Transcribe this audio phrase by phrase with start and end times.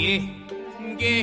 [0.00, 0.20] ゲ
[0.96, 1.22] ゲ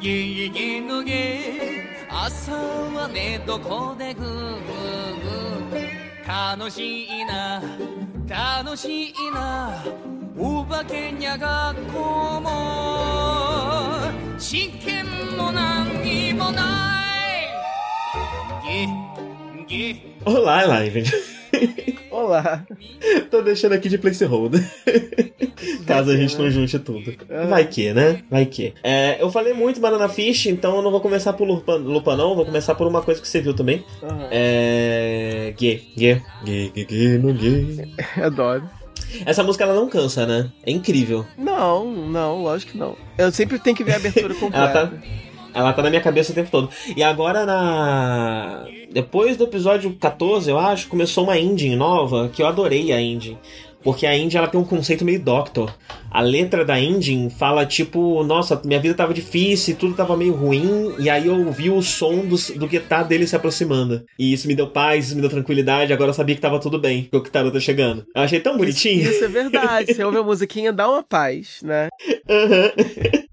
[0.00, 2.06] ゲゲゲのゲ。
[2.08, 6.26] 朝は寝床でグーグー。
[6.26, 7.62] 楽しいな
[8.26, 9.84] 楽しいな。
[10.39, 12.49] お化けにゃ学校も
[14.37, 15.05] 試験
[15.37, 17.01] も何にもな
[18.67, 18.87] い
[19.67, 21.03] ゲゲ Olá, live.
[22.09, 22.65] Olá.
[23.29, 24.59] Tô deixando aqui de placeholder.
[25.85, 27.13] Caso a gente não junte tudo.
[27.47, 28.23] Vai que, né?
[28.29, 28.73] Vai que.
[28.83, 32.35] É, eu falei muito Banana Fish, então eu não vou começar por Lupa, Lupa não,
[32.35, 33.85] vou começar por uma coisa que você viu também.
[34.01, 34.27] Aham.
[34.31, 35.53] É.
[35.57, 37.93] Gay, gay, gay, gay, gay, no gay.
[38.17, 38.67] Adoro.
[39.24, 40.50] Essa música ela não cansa, né?
[40.64, 41.26] É incrível.
[41.36, 42.96] Não, não, lógico que não.
[43.18, 44.78] Eu sempre tenho que ver a abertura completa.
[44.78, 44.92] Ela tá,
[45.52, 46.70] ela tá na minha cabeça o tempo todo.
[46.96, 48.64] E agora na.
[48.92, 53.38] Depois do episódio 14, eu acho, começou uma engine nova que eu adorei a engine.
[53.82, 55.74] Porque a engine ela tem um conceito meio Doctor.
[56.10, 60.94] A letra da engine fala tipo, nossa, minha vida tava difícil, tudo tava meio ruim,
[60.98, 64.04] e aí eu ouvi o som do, do guitar dele se aproximando.
[64.18, 66.78] E isso me deu paz, isso me deu tranquilidade, agora eu sabia que tava tudo
[66.78, 68.04] bem, que o Kitaro tá chegando.
[68.14, 69.08] Eu achei tão bonitinho.
[69.08, 69.94] Isso é verdade.
[69.94, 71.88] Você ouve a musiquinha, dá uma paz, né?
[72.28, 73.29] Aham.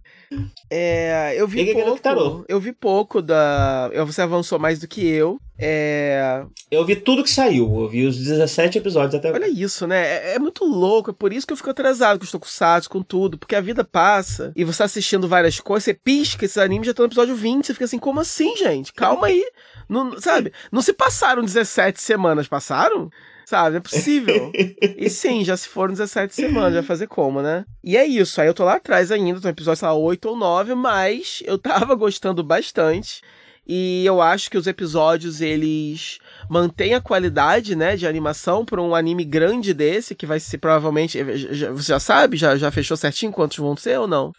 [0.69, 2.45] É, eu vi Ele que não pouco.
[2.49, 3.89] Eu vi pouco da.
[3.93, 5.39] eu- Você avançou mais do que eu.
[5.59, 6.43] É.
[6.69, 9.43] Eu vi tudo que saiu, eu vi os 17 episódios até agora.
[9.45, 10.31] Olha isso, né?
[10.31, 11.09] É, é muito louco.
[11.09, 13.37] É por isso que eu fico atrasado com os tokusatsu, com tudo.
[13.37, 16.93] Porque a vida passa e você tá assistindo várias coisas, você pisca esses animes já
[16.93, 17.65] tá no episódio 20.
[17.65, 18.93] Você fica assim, como assim, gente?
[18.93, 19.43] Calma aí.
[19.89, 20.51] Não, sabe?
[20.71, 23.09] Não se passaram 17 semanas, passaram?
[23.45, 23.77] Sabe?
[23.77, 24.51] É possível.
[24.99, 27.65] E sim, já se foram 17 semanas, vai fazer como, né?
[27.83, 28.41] E é isso.
[28.41, 31.43] Aí eu tô lá atrás ainda, tô no episódio, sei lá, 8 ou 9, mas
[31.45, 33.21] eu tava gostando bastante.
[33.67, 38.95] E eu acho que os episódios, eles mantêm a qualidade, né, de animação para um
[38.95, 41.19] anime grande desse, que vai ser provavelmente.
[41.53, 42.37] já- Você já sabe?
[42.37, 44.31] Já, já fechou certinho quantos vão ser ou não?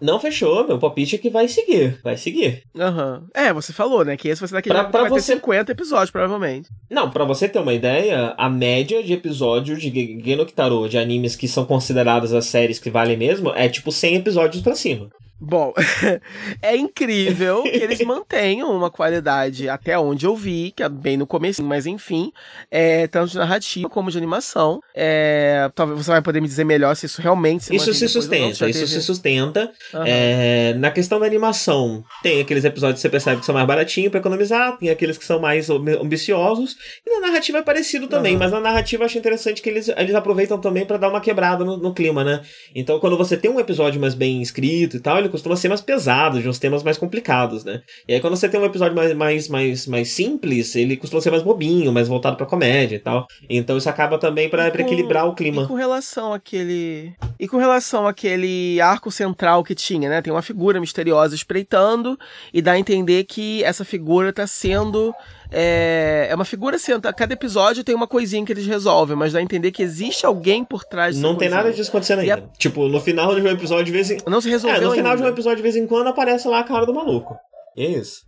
[0.00, 2.62] Não fechou, meu palpite é que vai seguir, vai seguir.
[2.78, 3.24] Aham.
[3.34, 4.16] É, você falou, né?
[4.16, 6.68] Que esse vai ser daquele Pra- pra vai você- ter 50 episódios, provavelmente.
[6.90, 10.98] Não, pra você ter uma ideia, a média de episódios de Ge- Geno Kitaro, de
[10.98, 15.08] animes que são consideradas as séries que valem mesmo, é tipo 100 episódios pra cima.
[15.38, 15.72] Bom,
[16.62, 21.26] é incrível que eles mantenham uma qualidade até onde eu vi, que é bem no
[21.26, 22.32] começo, mas enfim,
[22.70, 24.80] é, tanto de narrativa como de animação.
[24.94, 28.08] É, talvez você vai poder me dizer melhor se isso realmente se Isso se não,
[28.08, 29.70] sustenta, já isso teve- se sustenta.
[29.92, 30.04] Aham.
[30.06, 34.10] É, na questão da animação, tem aqueles episódios que você percebe que são mais baratinhos
[34.10, 36.76] pra economizar, tem aqueles que são mais ambi- ambiciosos,
[37.06, 38.38] e na narrativa é parecido também, Aham.
[38.40, 41.64] mas na narrativa eu acho interessante que eles, eles aproveitam também pra dar uma quebrada
[41.64, 42.42] no, no clima, né?
[42.74, 45.80] Então quando você tem um episódio mais bem escrito e tal, ele costuma ser mais
[45.80, 47.82] pesado, de uns temas mais complicados, né?
[48.08, 51.30] E aí quando você tem um episódio mais, mais, mais, mais simples, ele costuma ser
[51.30, 53.26] mais bobinho, mais voltado pra comédia e tal.
[53.48, 55.66] Então isso acaba também E com- equilibrar o E clima.
[55.66, 57.12] com relação àquele.
[57.38, 60.22] E com relação àquele arco central que tinha, né?
[60.22, 62.18] Tem uma figura misteriosa espreitando
[62.52, 65.14] e dá a entender que essa figura tá sendo.
[65.50, 67.12] É, é uma figura central.
[67.14, 70.64] Cada episódio tem uma coisinha que eles resolvem, mas dá a entender que existe alguém
[70.64, 71.56] por trás Não tem coisinha.
[71.56, 72.50] nada disso acontecendo E a- ainda.
[72.58, 74.18] Tipo, no final de um episódio, de vez em...
[74.26, 75.22] Não se resolveu É, no final ainda.
[75.22, 77.36] de um episódio, de vez em quando, aparece lá a cara do maluco.
[77.76, 78.22] E é isso.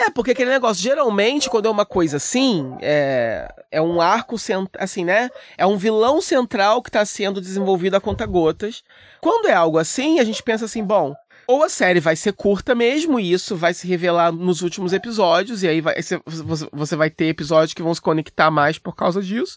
[0.00, 4.68] É, porque aquele negócio, geralmente, quando é uma coisa assim, é, é um arco, cent...
[4.78, 5.28] assim, né?
[5.56, 8.84] É um vilão central que tá sendo desenvolvido a conta-gotas.
[9.20, 11.14] Quando é algo assim, a gente pensa assim, bom,
[11.50, 15.62] ou a série vai ser curta mesmo, e isso vai se revelar nos últimos episódios,
[15.62, 15.94] e aí vai,
[16.26, 19.56] você- vai ter episódios que vão se conectar mais por causa disso,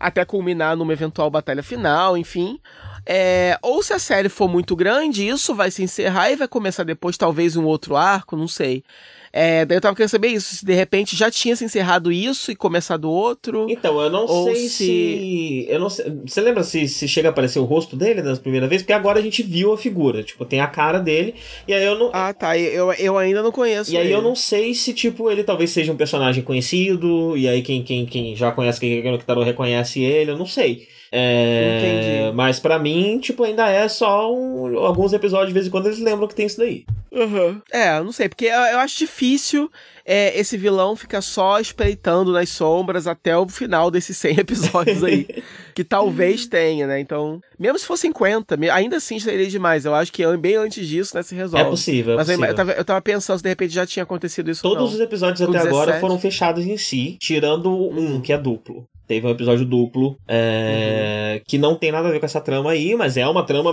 [0.00, 2.58] até culminar numa eventual batalha final, enfim.
[3.06, 6.82] É, ou se a série for muito grande, isso vai se encerrar e vai começar
[6.82, 8.82] depois, talvez, um outro arco, não sei.
[9.32, 12.50] É, daí eu tava querendo saber isso, se de repente já tinha se encerrado isso
[12.50, 13.66] e começado outro.
[13.68, 15.66] Então, eu não sei se- se...
[15.68, 16.06] Eu não sei...
[16.26, 18.82] Você lembra se, se chega a aparecer o rosto dele das primeira vez?
[18.82, 20.22] Porque agora a gente viu a figura.
[20.22, 21.34] Tipo, tem a cara dele.
[21.66, 22.10] E aí eu não...
[22.12, 22.56] Ah, tá.
[22.58, 23.92] Eu, eu ainda não conheço.
[23.92, 24.14] E aí ele.
[24.14, 28.06] eu não sei se, tipo, ele talvez seja um personagem conhecido, e aí quem, quem,
[28.06, 30.88] quem já conhece quem é o Kitaro reconhece ele, eu não sei.
[31.10, 32.36] É, Entendi.
[32.36, 35.98] Mas pra mim, tipo, ainda é só um- alguns episódios, de vez em quando eles
[35.98, 36.84] lembram que tem isso daí.
[37.10, 37.60] Uhum.
[37.72, 39.70] É, eu não sei, porque eu, eu acho difícil
[40.04, 45.26] é, esse vilão ficar só espreitando nas sombras até o final desses 100 episódios aí.
[45.74, 47.00] que talvez tenha, né?
[47.00, 49.84] Então, mesmo se for 50, me- ainda assim seria demais.
[49.86, 51.66] Eu acho que bem antes disso, né, se resolve.
[51.66, 52.46] É possível, é Mas possível.
[52.48, 55.40] eu, tava, eu tava pensando se de repente já tinha acontecido isso Todos os episódios
[55.46, 56.00] Com até agora 17.
[56.00, 58.86] foram fechados em si, tirando um, que é duplo.
[59.08, 61.44] Teve um episódio duplo é, uhum.
[61.46, 63.72] que não tem nada a ver com essa trama aí, mas é uma trama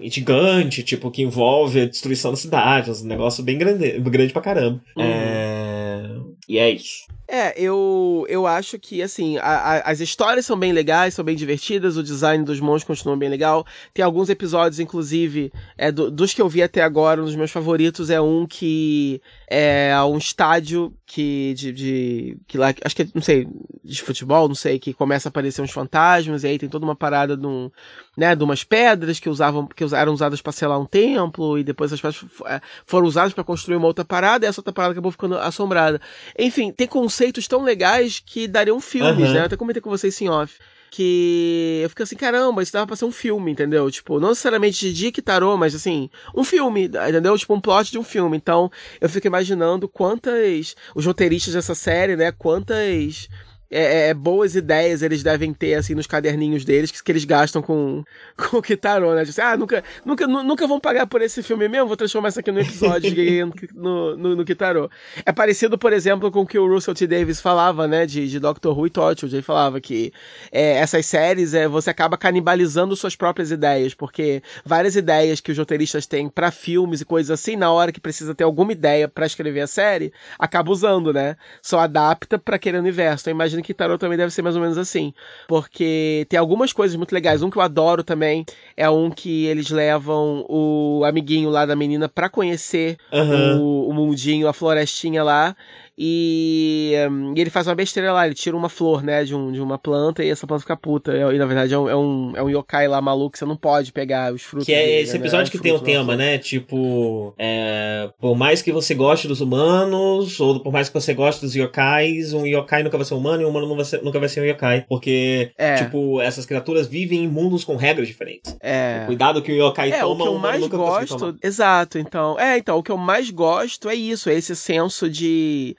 [0.00, 4.80] gigante, tipo, que envolve a destruição da cidade, um negócio bem grande, grande pra caramba.
[4.96, 5.04] Uhum.
[5.04, 6.08] É,
[6.48, 7.04] e é isso.
[7.28, 11.34] É, eu, eu acho que, assim, a, a, as histórias são bem legais, são bem
[11.34, 13.66] divertidas, o design dos monstros continua bem legal.
[13.92, 17.50] Tem alguns episódios, inclusive, é, do, dos que eu vi até agora, um dos meus
[17.50, 23.22] favoritos é um que é um estádio que, de, de que lá, acho que não
[23.22, 23.48] sei,
[23.84, 26.96] de futebol, não sei, que começa a aparecer uns fantasmas, e aí tem toda uma
[26.96, 27.70] parada de, um,
[28.16, 31.92] né, de umas pedras que usavam, que eram usadas para selar um templo, e depois
[31.92, 35.10] as pedras é, foram usadas para construir uma outra parada, e essa outra parada acabou
[35.10, 36.00] ficando assombrada.
[36.38, 37.15] Enfim, tem conceitos
[37.48, 39.34] tão legais que dariam filmes, uhum.
[39.34, 39.40] né?
[39.40, 40.58] Eu até comentei com vocês em off
[40.96, 43.90] que eu fico assim, caramba, isso dava pra ser um filme, entendeu?
[43.90, 47.36] Tipo, não necessariamente de Dick Tarot, mas assim, um filme, entendeu?
[47.36, 48.34] Tipo, um plot de um filme.
[48.34, 50.74] Então, eu fico imaginando quantas.
[50.94, 52.32] Os roteiristas dessa série, né?
[52.32, 53.28] Quantas
[53.70, 57.62] é, é, boas ideias eles devem ter, assim, nos caderninhos deles, que, que eles gastam
[57.62, 58.04] com,
[58.36, 59.24] com o Kitaro, né?
[59.24, 62.52] Tipo, ah, nunca, nunca, nunca vão pagar por esse filme mesmo, vou transformar isso aqui
[62.52, 63.10] no episódio
[63.74, 64.90] no, no, no Kitaro.
[65.24, 67.06] É parecido, por exemplo, com o que o Russell T.
[67.06, 69.34] Davis falava, né, de, de Doctor Who e Torchwood.
[69.34, 70.12] Ele falava que
[70.50, 75.58] é, essas séries, é, você acaba canibalizando suas próprias ideias, porque várias ideias que os
[75.58, 79.26] roteiristas têm para filmes e coisas assim, na hora que precisa ter alguma ideia para
[79.26, 81.36] escrever a série, acaba usando, né?
[81.62, 83.24] Só adapta para aquele universo.
[83.24, 85.12] Então, imagina imagino que Tarot também deve ser mais ou menos assim.
[85.48, 87.42] Porque tem algumas coisas muito legais.
[87.42, 88.44] Um que eu adoro também
[88.76, 93.60] é um que eles levam o amiguinho lá da menina para conhecer uhum.
[93.60, 95.56] o, o mundinho, a florestinha lá.
[95.98, 96.92] E,
[97.34, 99.78] e, ele faz uma besteira lá, ele tira uma flor, né, de, um, de uma
[99.78, 101.12] planta e essa planta fica puta.
[101.16, 103.92] E, na verdade é um, é um, é um yokai lá maluco, você não pode
[103.92, 104.66] pegar os frutos.
[104.66, 105.50] Que é dele, esse né, episódio né?
[105.50, 106.36] que tem o um tema, né?
[106.38, 111.40] Tipo, é, por mais que você goste dos humanos, ou por mais que você goste
[111.40, 114.42] dos yokais, um yokai nunca vai ser humano e um humano ser, nunca vai ser
[114.42, 114.84] um yokai.
[114.86, 115.76] Porque, é.
[115.76, 118.56] tipo, essas criaturas vivem em mundos com regras diferentes.
[118.60, 119.04] É.
[119.06, 121.36] Cuidado que o yokai é, toma, o que eu mais gosto.
[121.42, 122.38] Exato, então.
[122.38, 125.76] É, então, o que eu mais gosto é isso, é esse senso de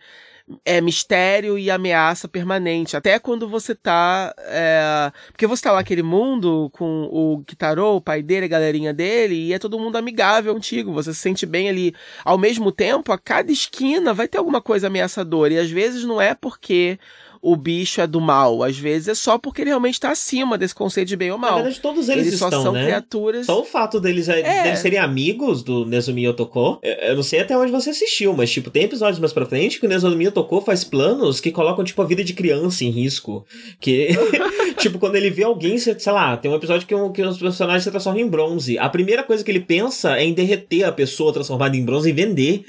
[0.63, 2.95] é, mistério e ameaça permanente.
[2.95, 4.33] Até quando você tá.
[4.39, 8.93] É, porque você tá lá naquele mundo com o Kitaro, o pai dele, a galerinha
[8.93, 10.93] dele, e é todo mundo amigável contigo.
[10.93, 11.93] Você se sente bem ali.
[12.23, 15.53] Ao mesmo tempo, a cada esquina vai ter alguma coisa ameaçadora.
[15.53, 16.97] E às vezes não é porque
[17.41, 18.63] o bicho é do mal.
[18.63, 21.51] Às vezes é só porque ele realmente está acima desse conceito de bem ou mal.
[21.51, 22.85] Na verdade, todos eles, eles estão, só são né?
[22.85, 23.45] criaturas.
[23.45, 24.63] Só o fato deles, é.
[24.63, 26.79] deles serem amigos do Nezumi Otoko.
[26.83, 29.85] Eu não sei até onde você assistiu, mas, tipo, tem episódios mais pra frente que
[29.85, 33.45] o Nezumi Otoko faz planos que colocam, tipo, a vida de criança em risco.
[33.79, 34.09] Que,
[34.77, 37.83] tipo, quando ele vê alguém, sei lá, tem um episódio que, um, que os personagens
[37.83, 38.77] se transformam em bronze.
[38.77, 42.13] A primeira coisa que ele pensa é em derreter a pessoa transformada em bronze e
[42.13, 42.65] vender.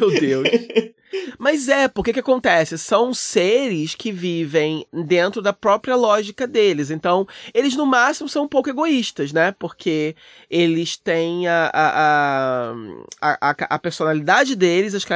[0.00, 0.48] Meu Deus.
[1.38, 2.78] Mas é, porque que acontece?
[2.78, 6.90] São seres que vivem dentro da própria lógica deles.
[6.90, 9.52] Então, eles no máximo são um pouco egoístas, né?
[9.58, 10.16] Porque
[10.50, 12.74] eles têm a, a,
[13.20, 15.06] a, a, a personalidade deles, as,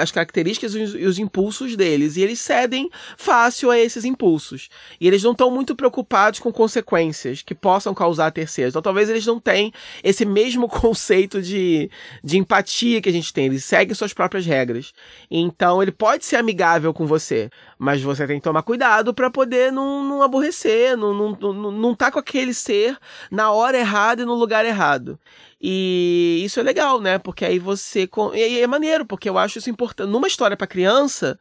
[0.00, 2.16] as características e os, e os, impulsos deles.
[2.16, 4.68] E eles cedem fácil a esses impulsos.
[5.00, 8.72] E eles não estão muito preocupados com consequências que possam causar a terceiros.
[8.72, 11.90] Então, talvez eles não tenham esse mesmo conceito de,
[12.22, 13.46] de empatia que a gente tem.
[13.46, 14.92] Eles seguem suas próprias regras.
[15.36, 19.72] Então ele pode ser amigável com você, mas você tem que tomar cuidado para poder
[19.72, 22.96] não, não aborrecer, não, não, não, não tá com aquele ser
[23.32, 25.18] na hora errada e no lugar errado.
[25.60, 27.18] E isso é legal, né?
[27.18, 28.08] Porque aí você.
[28.32, 30.08] E é maneiro, porque eu acho isso importante.
[30.08, 31.36] Numa história para criança,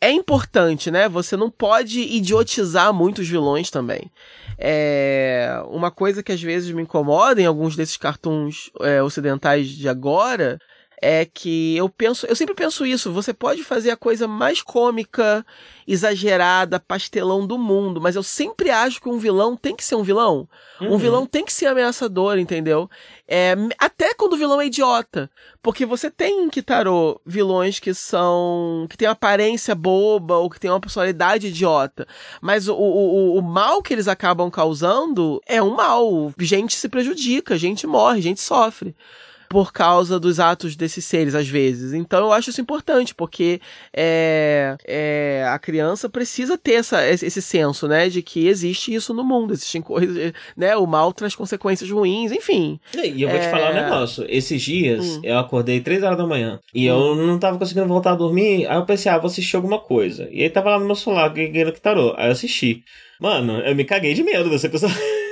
[0.00, 1.08] é importante, né?
[1.08, 4.12] Você não pode idiotizar muitos vilões também.
[4.56, 9.88] É uma coisa que às vezes me incomoda em alguns desses cartoons é, ocidentais de
[9.88, 10.56] agora
[11.00, 15.44] é que eu penso, eu sempre penso isso, você pode fazer a coisa mais cômica,
[15.86, 20.02] exagerada, pastelão do mundo, mas eu sempre acho que um vilão tem que ser um
[20.02, 20.48] vilão.
[20.80, 20.94] Uhum.
[20.94, 22.88] Um vilão tem que ser ameaçador, entendeu?
[23.28, 25.30] É, até quando o vilão é idiota.
[25.62, 28.86] Porque você tem em Kitaro vilões que são.
[28.88, 32.06] que tem uma aparência boba ou que tem uma personalidade idiota.
[32.40, 36.32] Mas o, o, o mal que eles acabam causando é um mal.
[36.38, 38.94] Gente se prejudica, gente morre, gente sofre
[39.54, 41.92] por causa dos atos desses seres, às vezes.
[41.92, 43.60] Então eu acho isso importante, porque
[43.96, 49.22] é, é, a criança precisa ter essa, esse senso, né, de que existe isso no
[49.22, 52.80] mundo, existem coisas, né, o mal traz consequências ruins, enfim.
[52.96, 53.82] E eu vou te falar um é.
[53.84, 55.20] negócio, esses dias hum.
[55.22, 57.14] eu acordei três horas da manhã e hum.
[57.14, 60.28] eu não tava conseguindo voltar a dormir, aí eu pensei, ah, vou assistir alguma coisa.
[60.32, 62.82] E aí tava lá no meu celular, Guerreiro que tarô, aí eu assisti.
[63.20, 64.90] Mano, eu me caguei de medo dessa pessoa.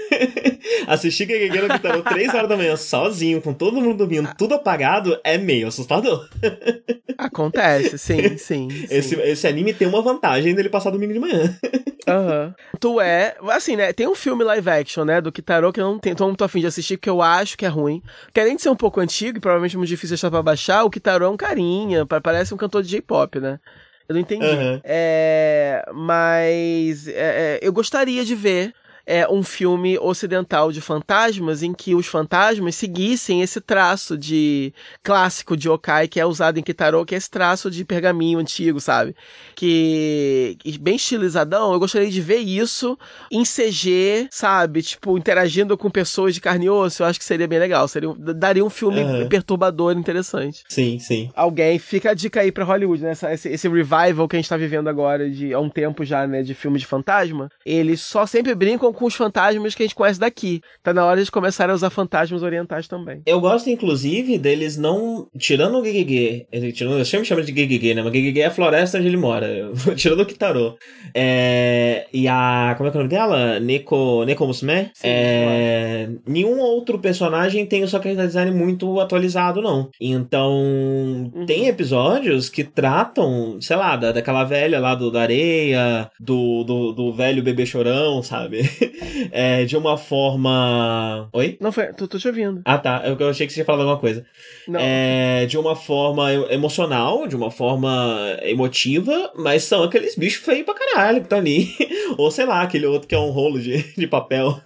[0.87, 5.19] Assistir Gegege no Kitaro 3 horas da manhã sozinho, com todo mundo dormindo, tudo apagado,
[5.25, 6.29] é meio assustador.
[7.19, 8.69] Acontece, sim, sim.
[8.91, 9.21] Esse, sim.
[9.23, 11.55] esse anime tem uma vantagem dele passar domingo de manhã.
[12.09, 12.55] Aham.
[12.81, 13.37] Tu é.
[13.51, 13.93] Assim, né?
[13.93, 15.21] Tem um filme live action, né?
[15.21, 17.65] Do Kitaro que eu não tenho, tô muito afim de assistir, porque eu acho que
[17.65, 18.03] é ruim.
[18.35, 20.91] Que além de ser um pouco antigo e provavelmente muito difícil achar pra baixar, o
[20.91, 23.61] Kitaro é um carinha, pa- parece um cantor de J-pop, né?
[24.09, 24.45] Eu não entendi.
[24.45, 24.81] Aham.
[24.83, 28.75] É, mas é, é, eu gostaria de ver
[29.07, 35.57] é, um filme ocidental de fantasmas em que os fantasmas seguissem esse traço de clássico
[35.57, 39.15] de yokai que é usado em Kitaro, que é esse traço de pergaminho antigo, sabe?
[39.55, 41.73] Que bem estilizadão.
[41.73, 42.99] Eu gostaria de ver isso
[43.31, 44.83] em CG, sabe?
[44.83, 47.03] Tipo, interagindo com pessoas de carne e osso.
[47.03, 47.87] Eu acho que seria bem legal.
[47.89, 49.29] Seria, daria um filme Aham.
[49.29, 51.31] perturbador, interessante Sim, sim.
[51.35, 53.13] alguém, fica a dica aí pra Hollywood, né?
[53.33, 56.43] Esse, esse revival que a gente tá vivendo agora de, há um tempo já, né?
[56.43, 57.49] De filme de fantasma.
[57.65, 60.61] Eles só sempre brincam com os fantasmas que a gente conhece daqui.
[60.83, 63.23] Tá na hora de começar a usar fantasmas orientais também.
[63.27, 65.27] Eu gosto, inclusive, deles não.
[65.39, 68.03] Tirando o ele- Tirando, eu sempre chamo de Gegege, né?
[68.03, 69.49] Mas Gegege é a floresta onde ele mora.
[69.97, 70.77] tirando o Kitaro.
[71.15, 72.75] É, e a.
[72.77, 73.61] Como é que é o nome dela?
[73.61, 74.91] Neko, Neko Musume?
[74.95, 79.89] Sim, É, nenhum outro personagem tem o seu character design muito atualizado, não.
[80.01, 81.33] Então.
[81.47, 86.93] Tem episódios que tratam, sei lá, da, daquela velha lá do, da areia, do, do,
[86.93, 88.63] do velho bebê chorão, sabe?
[89.31, 91.29] É, de uma forma.
[91.33, 91.57] Oi?
[91.61, 92.61] Não, foi, tô, tô te ouvindo.
[92.65, 93.03] Ah, tá.
[93.05, 94.25] Eu, eu achei que você tinha falado alguma coisa.
[94.69, 94.79] Não.
[94.81, 100.75] É, de uma forma emocional, de uma forma emotiva, mas são aqueles bichos feios pra
[100.75, 101.69] caralho que estão ali.
[102.19, 104.61] Ou sei lá, aquele outro que é um rolo de, de papel,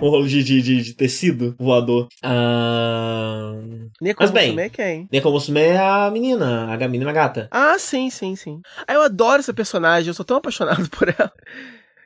[0.00, 2.08] um rolo de, de, de- de tecido voador.
[2.22, 3.54] Ah...
[4.18, 4.58] Mas bem.
[4.58, 5.08] É quem?
[5.12, 7.48] Nekomusume é a menina, a menina gata.
[7.50, 8.60] Ah, sim, sim, sim.
[8.86, 11.32] Ah, eu adoro essa personagem, eu sou tão apaixonado por ela.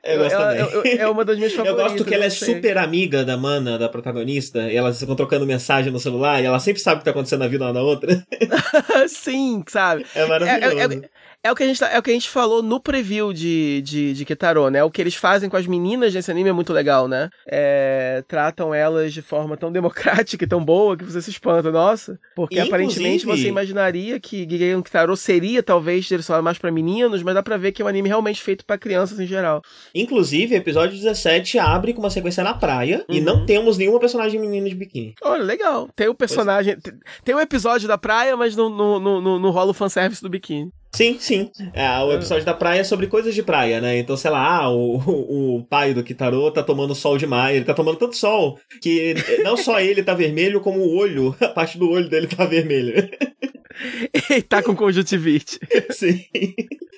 [0.07, 0.61] Eu gosto ela, também.
[0.75, 1.93] eu- eu- é uma das minhas Eu favoritas.
[1.93, 2.55] gosto que ela é sei.
[2.55, 6.59] super amiga da mana, da protagonista, e elas ficam trocando mensagem no celular, e ela
[6.59, 8.25] sempre sabe o que tá acontecendo na vida uma da outra.
[9.09, 10.07] sim, sabe?
[10.15, 10.79] É maravilhoso.
[11.03, 11.09] É
[11.50, 14.12] o, que a gente tá- é o que a gente falou no preview de, de,
[14.12, 14.83] de Kitaro, né?
[14.85, 17.29] O que eles fazem com as meninas nesse anime é muito legal, né?
[17.49, 22.19] É, tratam elas de forma tão democrática e tão boa que você se espanta, nossa.
[22.35, 27.23] Porque Inclusive- aparentemente você imaginaria que Gigei no Kitaro seria talvez direcionado mais pra meninos,
[27.23, 29.62] mas dá pra ver que é um anime realmente feito pra crianças em geral.
[29.95, 33.25] Inclusive, episódio 17 abre com uma sequência na praia e Uhum.
[33.25, 35.15] não temos nenhuma personagem menina de biquíni.
[35.23, 35.88] Olha, legal.
[35.95, 36.76] Tem o personagem.
[36.79, 36.93] Tem,
[37.25, 40.29] tem um episódio da praia, mas não, não, não, não, não rola o fanservice do
[40.29, 40.71] biquíni.
[40.97, 41.50] Sim, sim.
[41.75, 43.99] É, o episódio da praia é sobre coisas de praia, né?
[43.99, 47.55] Então, sei lá, ah, o, o, o pai do Kitaro tá tomando sol demais.
[47.55, 51.49] Ele tá tomando tanto sol que não só ele tá vermelho, como o olho, a
[51.49, 53.11] parte do olho dele tá vermelha.
[54.30, 55.59] e tá com conjuntivite.
[55.90, 56.25] sim.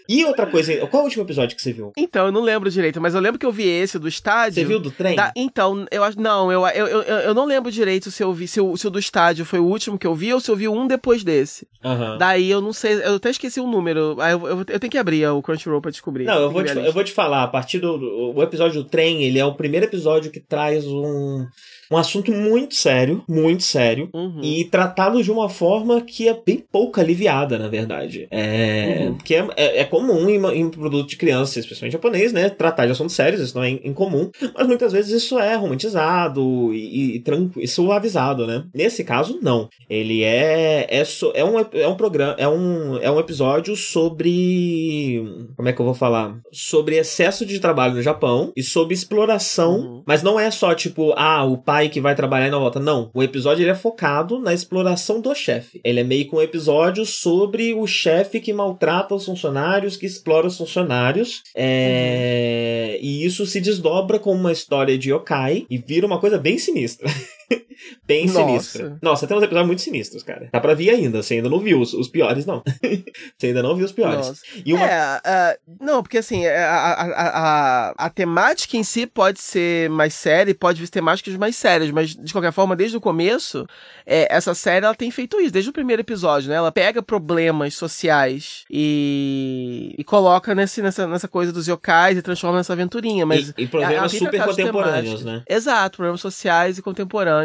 [0.09, 1.93] E outra coisa, qual é o último episódio que você viu?
[1.95, 4.55] Então, eu não lembro direito, mas eu lembro que eu vi esse do estádio.
[4.55, 5.15] Você viu do trem?
[5.15, 6.19] Da- então, eu acho.
[6.19, 8.91] Não, eu, eu, eu, eu não lembro direito se eu vi, se o, se o
[8.91, 11.67] do estádio foi o último que eu vi ou se eu vi um depois desse.
[11.85, 12.17] Aham.
[12.17, 14.17] Daí eu não sei, eu até esqueci o número.
[14.19, 16.25] Eu, eu, eu tenho que abrir o Crunchyroll pra descobrir.
[16.25, 19.25] Não, eu vou, te, eu vou te falar, a partir do o episódio do trem,
[19.25, 21.47] ele é o primeiro episódio que traz um,
[21.91, 24.41] um assunto muito sério, muito sério, Uhum.
[24.43, 28.27] e tratado de uma forma que é bem pouco aliviada, na verdade.
[28.31, 29.15] É, Uhum.
[29.15, 32.93] Porque é, é, é comum em, em produto de criança, especialmente japonês, né, tratar de
[32.93, 37.61] assuntos sérios, isso não é incomum, mas muitas vezes isso é romantizado e, e, tranqu-
[37.61, 38.65] e suavizado, né?
[38.75, 39.69] Nesse caso, não.
[39.89, 45.23] Ele é é, so- é um é um programa, é um é um episódio sobre
[45.57, 46.39] como é que eu vou falar?
[46.53, 50.03] Sobre excesso de trabalho no Japão e sobre exploração, Uhum.
[50.07, 52.81] mas não é só tipo, ah, o pai que vai trabalhar e não volta.
[52.81, 55.81] Não, o episódio ele é focado na exploração do chefe.
[55.85, 60.47] Ele é meio que um episódio sobre o chefe que maltrata os funcionários, que explora
[60.47, 61.43] os funcionários.
[61.55, 62.99] É...
[63.03, 67.09] E isso se desdobra como uma história de yokai e vira uma coisa bem sinistra.
[68.05, 68.39] bem Nossa.
[68.39, 68.99] sinistra.
[69.03, 70.49] Nossa, tem uns episódios muito sinistros, cara.
[70.53, 72.63] Dá pra ver ainda, você ainda não viu os, os piores, não.
[73.37, 74.29] você ainda não viu os piores.
[74.29, 74.43] Nossa.
[74.65, 79.07] E uma É, é, não, porque assim, é, a, a, a, a, temática em si
[79.07, 82.97] pode ser mais séria e pode vir temáticas mais sérias, mas de qualquer forma, desde
[82.97, 83.67] o começo,
[84.07, 86.57] é, essa série ela tem feito isso, desde o primeiro episódio, né?
[86.57, 92.59] Ela pega problemas sociais e, e coloca nesse, nessa, nessa coisa dos yokais e transforma
[92.59, 93.51] nessa aventurinha, mas...
[93.57, 95.43] e, e problemas tem super tratado de contemporâneos, né?
[95.49, 97.38] Exato, problemas sociais e contemporâneos.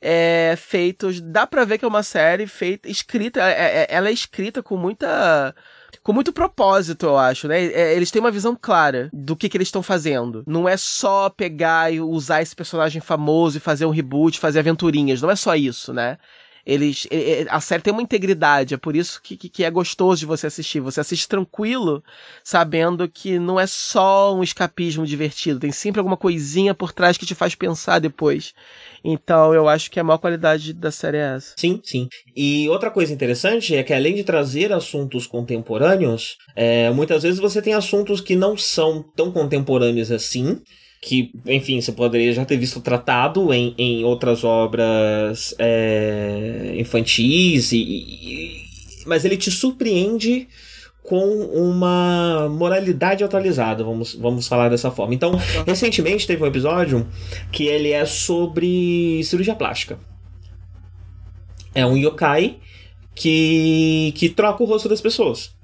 [0.00, 1.20] É, feitos.
[1.20, 3.40] Dá pra ver que é uma série feita, escrita.
[3.40, 5.54] é- é- ela é escrita com muita.
[6.02, 7.64] Com muito propósito, eu acho, né?
[7.66, 10.42] É, Eles têm uma visão clara do que, que eles estão fazendo.
[10.46, 15.20] Não é só pegar e usar esse personagem famoso e fazer um reboot, fazer aventurinhas.
[15.20, 16.16] Não é só isso, né?
[16.68, 17.08] Eles,
[17.48, 20.48] a série tem uma integridade, é por isso que, que, que, é gostoso de você
[20.48, 20.80] assistir.
[20.80, 22.04] Você assiste tranquilo,
[22.44, 27.24] sabendo que não é só um escapismo divertido, tem sempre alguma coisinha por trás que
[27.24, 28.52] te faz pensar depois.
[29.02, 31.54] Então eu acho que a maior qualidade da série é essa.
[31.56, 32.06] Sim, sim.
[32.36, 37.62] E outra coisa interessante é que além de trazer assuntos contemporâneos, é, muitas vezes você
[37.62, 40.60] tem assuntos que não são tão contemporâneos assim
[41.00, 47.78] que, enfim, você poderia já ter visto tratado em, em outras obras é, infantis, e,
[47.78, 48.64] e,
[49.06, 50.48] mas ele te surpreende
[51.02, 51.24] com
[51.54, 55.14] uma moralidade atualizada, vamos, vamos falar dessa forma.
[55.14, 55.32] Então,
[55.66, 57.08] recentemente teve um episódio
[57.50, 59.98] que ele é sobre cirurgia plástica.
[61.74, 62.58] É um yokai
[63.14, 65.56] que, que troca o rosto das pessoas.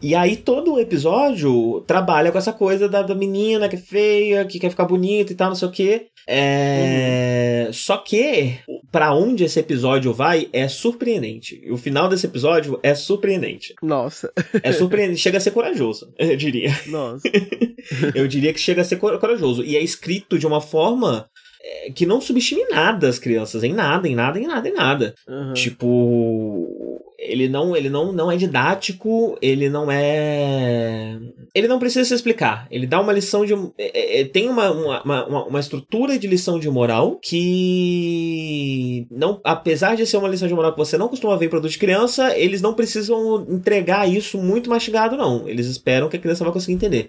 [0.00, 4.44] E aí todo o episódio trabalha com essa coisa da, da menina que é feia,
[4.44, 6.06] que quer ficar bonita e tal, não sei o quê.
[6.26, 7.64] É...
[7.66, 7.72] Uhum.
[7.72, 8.58] Só que
[8.92, 11.60] para onde esse episódio vai é surpreendente.
[11.70, 13.74] O final desse episódio é surpreendente.
[13.82, 14.32] Nossa.
[14.62, 16.78] É surpreendente, chega a ser corajoso, eu diria.
[16.86, 17.28] Nossa.
[18.14, 19.64] eu diria que chega a ser corajoso.
[19.64, 21.28] E é escrito de uma forma
[21.60, 25.14] é, que não subestime nada as crianças, em nada, em nada, em nada, em nada.
[25.26, 25.52] Uhum.
[25.54, 31.18] Tipo, ele não ele não, não é didático, ele não é.
[31.52, 32.68] Ele não precisa se explicar.
[32.70, 33.54] Ele dá uma lição de.
[33.76, 39.06] É, é, tem uma, uma, uma, uma, estrutura de lição de moral que.
[39.10, 41.72] não Apesar de ser uma lição de moral que você não costuma ver em produto
[41.72, 45.48] de criança, eles não precisam entregar isso muito mastigado, não.
[45.48, 47.08] Eles esperam que a criança vai conseguir entender.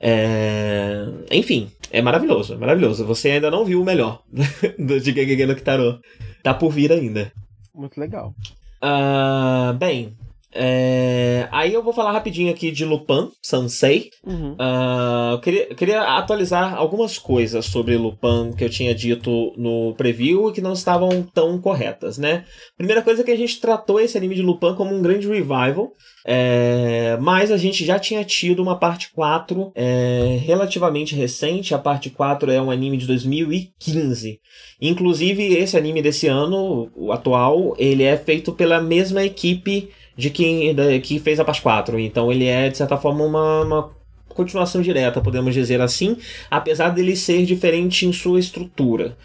[0.00, 1.04] É...
[1.32, 3.04] Enfim, é maravilhoso, é maravilhoso.
[3.06, 4.22] Você ainda não viu o melhor
[4.78, 6.00] do de Gegege no Kitaro.
[6.42, 7.32] Tá por vir ainda.
[7.74, 8.34] Muito legal.
[8.82, 10.16] Uh, bem,
[10.52, 11.48] é...
[11.50, 14.10] aí eu vou falar rapidinho aqui de Lupin, Sansei.
[14.26, 14.52] Uhum.
[14.52, 19.94] Uh, eu queria, eu queria atualizar algumas coisas sobre Lupin que eu tinha dito no
[19.94, 22.44] preview e que não estavam tão corretas, né?
[22.76, 25.92] Primeira coisa é que a gente tratou esse anime de Lupin como um grande revival.
[26.30, 31.74] É, mas a gente já tinha tido uma parte 4 é, relativamente recente.
[31.74, 34.38] A parte 4 é um anime de 2015.
[34.80, 39.88] Inclusive, esse anime desse ano, o atual, ele é feito pela mesma equipe
[40.18, 41.98] de quem que fez a parte 4.
[42.00, 43.90] Então ele é, de certa forma, uma, uma
[44.28, 46.16] continuação direta, podemos dizer assim,
[46.50, 49.16] apesar dele ser diferente em sua estrutura.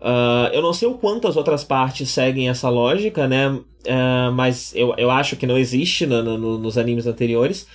[0.00, 3.48] Uh, eu não sei o quanto as outras partes seguem essa lógica, né?
[3.48, 7.66] Uh, mas eu, eu acho que não existe no, no, nos animes anteriores.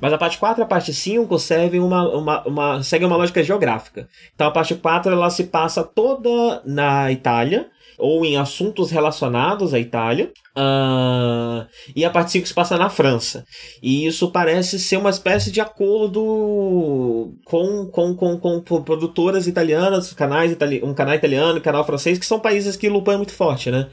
[0.00, 3.42] Mas a parte 4 e a parte 5 servem uma, uma, uma, seguem uma lógica
[3.42, 4.08] geográfica.
[4.34, 9.80] Então a parte 4 ela se passa toda na Itália, ou em assuntos relacionados à
[9.80, 10.30] Itália.
[10.56, 13.44] Uh, e a parte 5 se passa na França.
[13.82, 20.52] E isso parece ser uma espécie de acordo com, com, com, com produtoras italianas, canais
[20.52, 23.70] itali um canal italiano e canal francês, que são países que Lupin é muito forte,
[23.70, 23.88] né?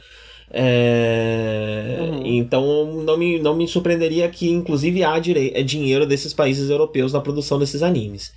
[0.51, 1.97] É...
[1.99, 2.21] Uhum.
[2.25, 7.13] Então não me, não me surpreenderia que inclusive há direi é dinheiro desses países europeus
[7.13, 8.33] na produção desses animes.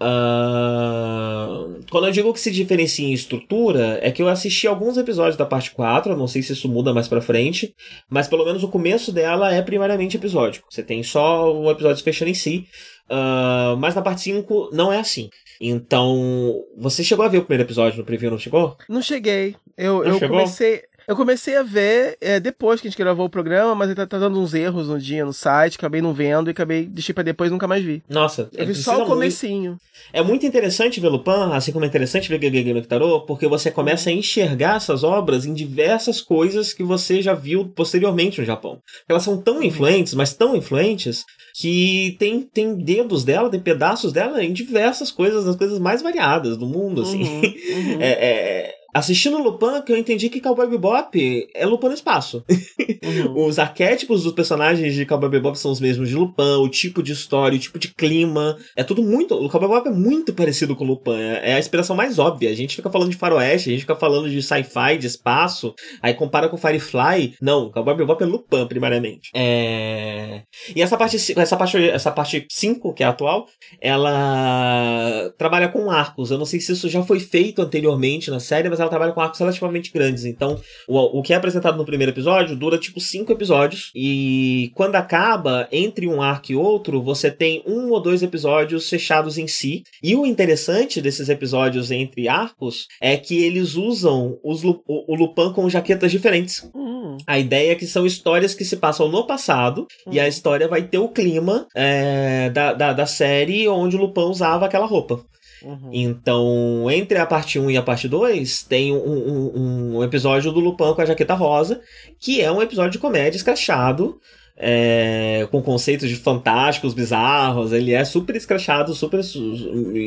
[0.00, 5.36] Uh, quando eu digo que se diferencia em estrutura, é que eu assisti alguns episódios
[5.36, 7.74] da parte 4, não sei se isso muda mais pra frente,
[8.08, 10.68] mas pelo menos o começo dela é primariamente episódico.
[10.70, 12.68] Você tem só o episódio fechando em si,
[13.10, 15.30] uh, mas na parte 5 não é assim.
[15.60, 18.76] Então, você chegou a ver o primeiro episódio no preview, não chegou?
[18.88, 19.56] Não cheguei.
[19.76, 20.38] Eu, não eu chegou?
[20.38, 20.82] comecei.
[21.08, 24.06] Eu comecei a ver é, depois que a gente gravou o programa, mas ele tá,
[24.06, 27.24] tá, dando uns erros no dia no site, acabei não vendo e acabei deixei pra
[27.24, 28.02] depois nunca mais vi.
[28.10, 29.70] Nossa, eu vi só o comecinho.
[29.70, 29.82] Muito...
[30.12, 33.70] É muito interessante ver Lupin, assim como é interessante ver Gegege no Kitaro, porque você
[33.70, 38.78] começa a enxergar essas obras em diversas coisas que você já viu posteriormente no Japão.
[39.08, 44.44] Elas são tão influentes, mas tão influentes, que tem, tem dedos dela, tem pedaços dela
[44.44, 47.22] em diversas coisas, nas coisas mais variadas do mundo, assim.
[47.22, 47.96] Uhum, uhum.
[48.02, 52.44] é, é assistindo Lupin que eu entendi que Cowboy Bebop é Lupin no espaço.
[52.48, 53.46] Uhum.
[53.46, 57.12] os arquétipos dos personagens de Cowboy Bebop são os mesmos de Lupin, o tipo de
[57.12, 60.84] história, o tipo de clima, é tudo muito, o Cowboy Bebop é muito parecido com
[60.84, 62.50] Lupin, é, é a inspiração mais óbvia.
[62.50, 66.14] A gente fica falando de faroeste, a gente fica falando de sci-fi, de espaço, aí
[66.14, 67.34] compara com Firefly.
[67.40, 69.30] Não, Cowboy Bebop é Lupin primariamente.
[69.34, 70.42] É...
[70.74, 73.46] E essa parte essa parte essa parte 5, que é a atual,
[73.80, 76.30] ela trabalha com arcos.
[76.30, 79.20] Eu não sei se isso já foi feito anteriormente na série, mas ela trabalha com
[79.20, 80.24] arcos relativamente grandes.
[80.24, 83.90] Então, o, o que é apresentado no primeiro episódio dura tipo cinco episódios.
[83.94, 89.38] E quando acaba, entre um arco e outro, você tem um ou dois episódios fechados
[89.38, 89.82] em si.
[90.02, 95.52] E o interessante desses episódios entre arcos é que eles usam os, o, o Lupin
[95.52, 96.68] com jaquetas diferentes.
[96.74, 97.16] Uhum.
[97.26, 100.12] A ideia é que são histórias que se passam no passado uhum.
[100.12, 104.22] e a história vai ter o clima é, da, da, da série onde o Lupin
[104.22, 105.24] usava aquela roupa.
[105.62, 105.90] Uhum.
[105.92, 110.60] Então, entre a parte 1 e a parte 2, tem um, um, um, episódio do
[110.60, 111.80] Lupin com a jaqueta rosa,
[112.18, 114.20] que é um episódio de comédia escrachado,
[114.56, 117.72] é, com conceitos de fantásticos, bizarros.
[117.72, 119.20] Ele é super escrachado, super.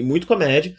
[0.03, 0.75] muito comédia.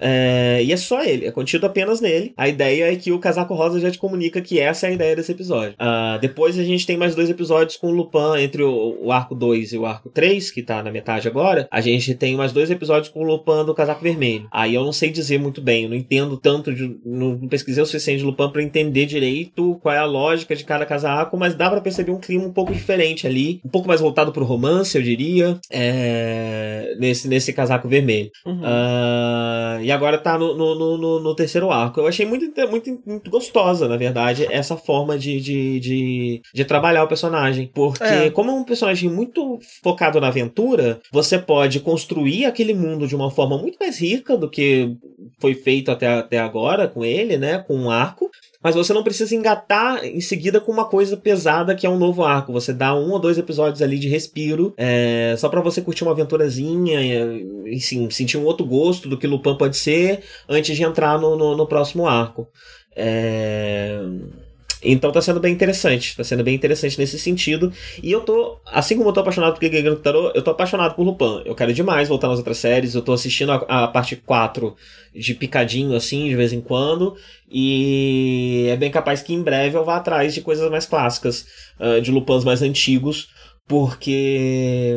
[0.00, 2.32] É, e é só ele, é contido apenas nele.
[2.36, 5.14] A ideia é que o Casaco Rosa já te comunica que essa é a ideia
[5.14, 5.74] desse episódio.
[5.74, 9.34] Uh, depois a gente tem mais dois episódios com o Lupin entre o, o, arco
[9.34, 11.68] 2 e o arco 3, que tá na metade agora.
[11.70, 14.48] A gente tem mais dois episódios com o Lupin do Casaco Vermelho.
[14.50, 17.86] Aí eu não sei dizer muito bem, eu não entendo tanto, de, não pesquisei o
[17.86, 21.68] suficiente de Lupin para entender direito qual é a lógica de cada casaco, mas dá
[21.68, 25.02] para perceber um clima um pouco diferente ali, um pouco mais voltado pro romance, eu
[25.02, 28.30] diria, é, nesse, nesse casaco vermelho.
[28.46, 28.60] Uhum.
[28.60, 31.98] Uh, e agora tá no, no, no, no, terceiro arco.
[31.98, 37.02] Eu achei muito, muito, muito gostosa, na verdade, essa forma de, de, de, de trabalhar
[37.02, 37.68] o personagem.
[37.74, 38.30] Porque, é.
[38.30, 43.32] como é um personagem muito focado na aventura, você pode construir aquele mundo de uma
[43.32, 44.96] forma muito mais rica do que
[45.40, 47.58] foi feito até, até agora com ele, né?
[47.58, 48.30] Com um arco
[48.62, 52.22] mas você não precisa engatar em seguida com uma coisa pesada que é um novo
[52.22, 52.52] arco.
[52.52, 56.12] Você dá um ou dois episódios ali de respiro, é, só para você curtir uma
[56.12, 61.18] aventurazinha, e, enfim, sentir um outro gosto do que Lupin pode ser antes de entrar
[61.18, 62.48] no, no, no próximo arco.
[62.94, 63.98] É...
[64.82, 67.72] Então tá sendo bem interessante, tá sendo bem interessante nesse sentido.
[68.02, 71.02] E eu tô, assim como eu tô apaixonado por Gegege Tarot, eu tô apaixonado por
[71.02, 71.42] Lupin.
[71.44, 74.74] Eu quero demais voltar nas outras séries, eu tô assistindo a, a parte 4
[75.14, 77.14] de picadinho assim, de vez em quando.
[77.50, 81.46] E é bem capaz que em breve eu vá atrás de coisas mais clássicas,
[81.78, 83.28] uh, de Lupins mais antigos,
[83.68, 84.94] porque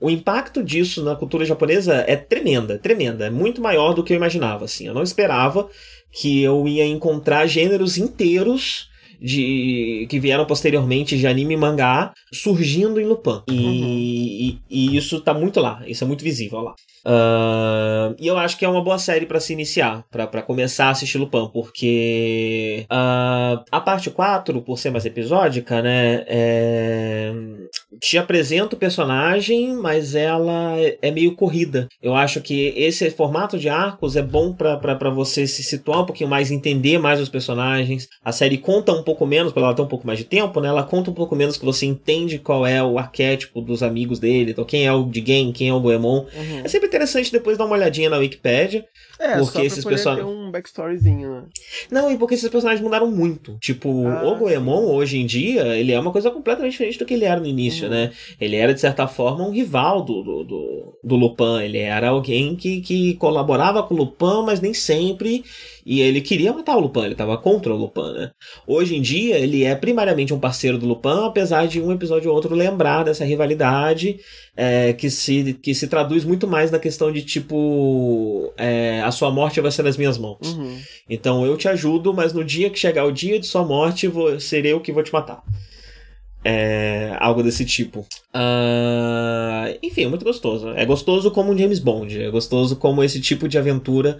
[0.00, 4.16] o impacto disso na cultura japonesa é tremenda, tremenda, é muito maior do que eu
[4.16, 4.86] imaginava, assim.
[4.86, 5.68] Eu não esperava
[6.12, 8.88] que eu ia encontrar gêneros inteiros
[9.24, 13.42] de que vieram posteriormente de anime e mangá surgindo em Lupin.
[13.48, 13.72] E, uhum.
[13.72, 16.74] e, e, isso tá muito lá, isso é muito visível lá.
[17.06, 20.90] Uh, e eu acho que é uma boa série para se iniciar, para começar a
[20.90, 27.32] assistir Lupin, porque uh, a parte 4, por ser mais episódica, né, é,
[28.00, 31.88] te apresenta o personagem, mas ela é, meio corrida.
[32.02, 36.30] Eu acho que esse formato de arcos é bom para você se situar um pouquinho
[36.30, 38.08] mais, entender mais os personagens.
[38.24, 40.68] A série conta um pouco menos, para ela ter um pouco mais de tempo, né,
[40.68, 44.50] ela conta um pouco menos que você entende qual é o arquétipo dos amigos dele,
[44.52, 46.24] então quem é o Jigen, quem é o Goemon.
[46.34, 46.60] Uhum.
[46.64, 48.84] É sempre interessante depois dar uma olhadinha na Wikipedia.
[49.24, 50.28] É, porque esses personagens.
[50.28, 51.42] um backstoryzinho, né?
[51.90, 53.56] Não, e porque esses personagens mudaram muito.
[53.58, 57.14] Tipo, ah, o Goemon, hoje em dia, ele é uma coisa completamente diferente do que
[57.14, 57.90] ele era no início, uhum.
[57.90, 58.12] né?
[58.38, 61.62] Ele era, de certa forma, um rival do, do, do, do Lupin.
[61.62, 65.42] Ele era alguém que, que colaborava com o Lupin, mas nem sempre.
[65.84, 68.30] E ele queria matar o Lupin, ele estava contra o Lupin, né?
[68.66, 72.36] Hoje em dia, ele é primariamente um parceiro do Lupin, apesar de um episódio ou
[72.36, 74.18] outro lembrar dessa rivalidade
[74.56, 79.30] é, que, se, que se traduz muito mais na questão de tipo é, a sua
[79.30, 80.54] morte vai ser nas minhas mãos.
[80.54, 80.78] Uhum.
[81.08, 84.40] Então eu te ajudo, mas no dia que chegar o dia de sua morte, vou,
[84.40, 85.42] serei eu que vou te matar.
[86.46, 88.00] É, algo desse tipo.
[88.34, 90.68] Uh, enfim, é muito gostoso.
[90.70, 92.22] É gostoso como um James Bond.
[92.22, 94.18] É gostoso como esse tipo de aventura.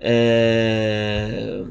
[0.00, 1.62] É,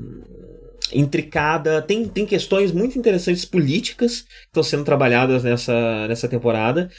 [0.93, 1.81] intricada.
[1.81, 6.89] Tem, tem questões muito interessantes políticas que estão sendo trabalhadas nessa, nessa temporada.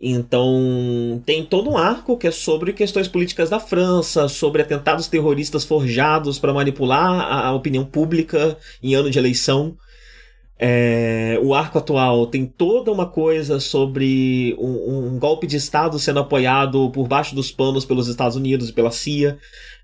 [0.00, 5.64] Então, tem todo um arco que é sobre questões políticas da França, sobre atentados terroristas
[5.64, 9.76] forjados para manipular a opinião pública em ano de eleição.
[10.58, 16.20] É, o arco atual tem toda uma coisa sobre um, um, golpe de Estado sendo
[16.20, 19.38] apoiado por baixo dos panos pelos Estados Unidos e pela CIA.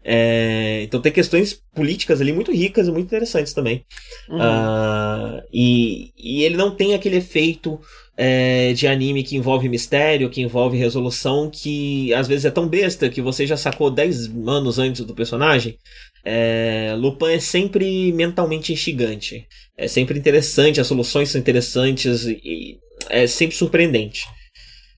[0.05, 3.85] É, então tem questões políticas ali muito ricas e muito interessantes também.
[4.29, 4.39] Uhum.
[4.39, 7.79] Uh, e, e ele não tem aquele efeito
[8.17, 13.09] é, de anime que envolve mistério, que envolve resolução, que às vezes é tão besta
[13.09, 15.77] que você já sacou 10 anos antes do personagem.
[16.25, 19.47] É, Lupin é sempre mentalmente instigante.
[19.77, 22.79] É sempre interessante, as soluções são interessantes e
[23.11, 24.27] é sempre surpreendente.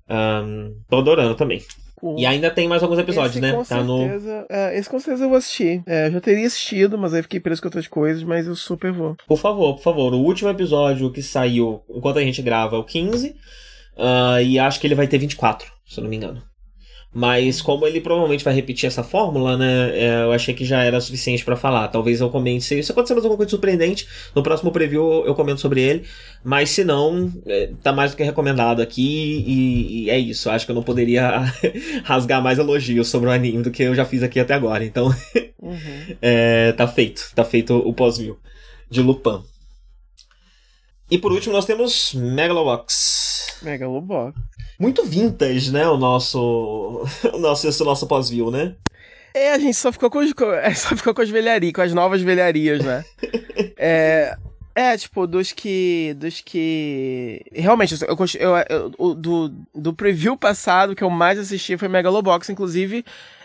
[0.08, 1.62] Um, tô adorando também.
[2.18, 3.52] E ainda tem mais alguns episódios, esse, né?
[3.52, 4.54] Com tá certeza, no...
[4.54, 5.82] é, esse com certeza eu vou assistir.
[5.86, 8.92] É, eu já teria assistido, mas aí fiquei preso com outras coisas, mas eu super
[8.92, 9.16] vou.
[9.26, 10.12] Por favor, por favor.
[10.12, 13.28] O último episódio que saiu enquanto a gente grava é o 15.
[13.28, 13.34] Uh,
[13.96, 16.42] ah, e acho que ele vai ter 24, se eu não me engano.
[17.14, 19.96] Mas como ele provavelmente vai repetir essa fórmula, né?
[19.96, 21.86] É, eu achei que já era suficiente para falar.
[21.86, 24.08] Talvez eu comente se, se acontecer mais alguma coisa surpreendente.
[24.34, 26.04] No próximo preview eu comento sobre ele.
[26.42, 29.44] Mas se não, é, tá mais do que recomendado aqui.
[29.46, 30.50] E, e, é isso.
[30.50, 31.44] Acho que eu não poderia
[32.02, 34.84] rasgar mais elogios sobre o anime do que eu já fiz aqui até agora.
[34.84, 35.06] Então,
[35.62, 36.16] uhum.
[36.20, 37.30] é, tá feito.
[37.32, 38.36] Tá feito o pós-view
[38.90, 39.40] de Lupin.
[41.08, 43.60] E por último nós temos Megalobox.
[43.62, 44.34] Megalobox
[44.78, 45.86] muito vintage, né?
[45.88, 48.74] O nosso, o nosso, esse nosso pós-view, né?
[49.34, 50.30] É, a gente só ficou com, os,
[50.76, 53.04] só ficou com as velharias, com as novas velharias, né?
[53.76, 54.36] é.
[54.76, 56.16] É, tipo, dos que.
[56.18, 57.44] Dos que.
[57.52, 63.04] Realmente, eu, eu, eu, do, do preview passado que eu mais assisti foi Megalobox, inclusive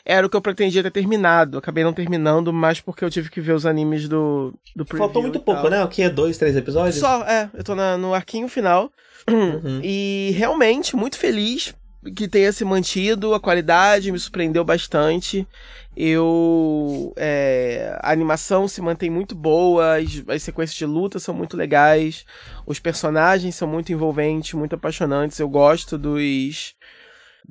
[0.09, 1.59] era o que eu pretendia ter terminado.
[1.59, 4.83] Acabei não terminando, mas porque eu tive que ver os animes do, do.
[4.83, 5.83] Faltou muito pouco, né?
[5.83, 6.95] O que é dois, três episódios?
[6.95, 7.47] Só, é.
[7.53, 8.91] Eu tô na, no arquinho final.
[9.29, 9.79] Uhum.
[9.85, 11.75] E realmente, muito feliz
[12.15, 15.47] que tenha se mantido, a qualidade me surpreendeu bastante.
[15.95, 17.13] Eu.
[17.15, 22.25] É, a animação se mantém muito boa, as, as, sequências de luta são muito legais,
[22.65, 25.37] os personagens são muito envolventes, muito apaixonantes.
[25.37, 26.73] Eu gosto dos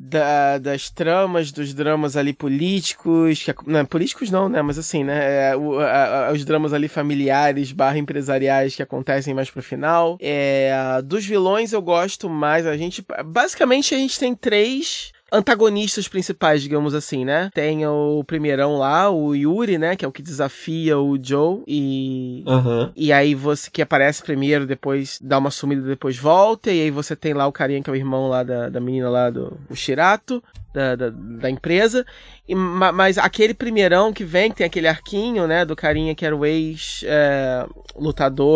[0.01, 5.51] da, das tramas, dos dramas ali políticos, que, não, políticos não, né, mas assim, né,
[5.51, 10.17] é, o, a, a, os dramas ali familiares barra empresariais que acontecem mais pro final.
[10.21, 10.73] É,
[11.05, 16.95] dos vilões eu gosto mais, a gente, basicamente a gente tem três antagonistas principais, digamos
[16.95, 17.51] assim, né?
[17.55, 19.97] Tem o primeirão lá, o Yuri, né?
[19.97, 21.63] Que é o que desafia o Joe.
[21.67, 22.45] E.
[22.47, 22.91] Uhum.
[22.97, 26.71] E aí você que aparece primeiro, depois dá uma sumida, depois volta.
[26.71, 29.09] E aí você tem lá o carinha que é o irmão lá da, da menina
[29.09, 32.05] lá do o Shirato da, da, da empresa.
[32.49, 36.35] E, mas aquele primeirão que vem, que tem aquele arquinho, né, do carinha que era
[36.35, 37.09] o ex-lutador,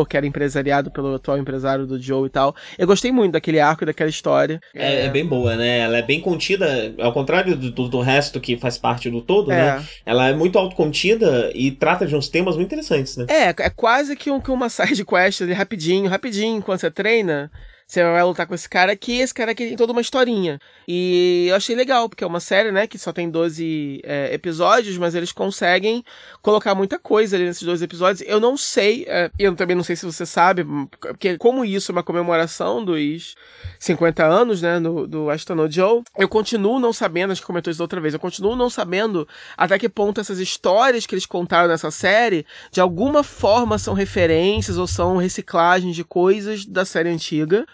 [0.07, 2.57] é, que era empresariado pelo atual empresário do Joe e tal.
[2.79, 4.59] Eu gostei muito daquele arco e daquela história.
[4.75, 5.81] É, é, é, bem boa, né?
[5.81, 9.49] Ela é bem contida, ao contrário do, do, do resto que faz parte do todo,
[9.49, 9.79] né?
[9.79, 9.83] É.
[10.07, 13.27] Ela é muito autocontida e trata de uns temas muito interessantes, né?
[13.29, 17.51] É, é quase que, um, que uma side quest ali rapidinho, rapidinho, quando você treina
[17.93, 20.59] você vai lutar com esse cara aqui, esse cara aqui tem toda uma historinha.
[20.87, 24.99] E eu achei legal, porque é uma série, né, que só tem 12 é, episódios,
[24.99, 26.05] mas eles conseguem
[26.41, 28.29] colocar muita coisa ali nesses 12 episódios.
[28.29, 30.65] Eu não sei, é, eu também não sei se você sabe,
[30.99, 33.35] porque como isso é uma comemoração dos
[33.79, 37.83] 50 anos, né, do, do Ashton Joe, eu continuo não sabendo, acho que comentou isso
[37.83, 41.91] outra vez, eu continuo não sabendo até que ponto essas histórias que eles contaram nessa
[41.91, 47.67] série, de alguma forma são referências ou são reciclagens de coisas da série antiga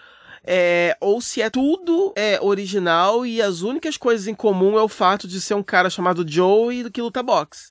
[0.44, 4.88] é, ou se é tudo é, original e as únicas coisas em comum é o
[4.88, 7.68] fato de ser um cara chamado Joe e que luta boxe.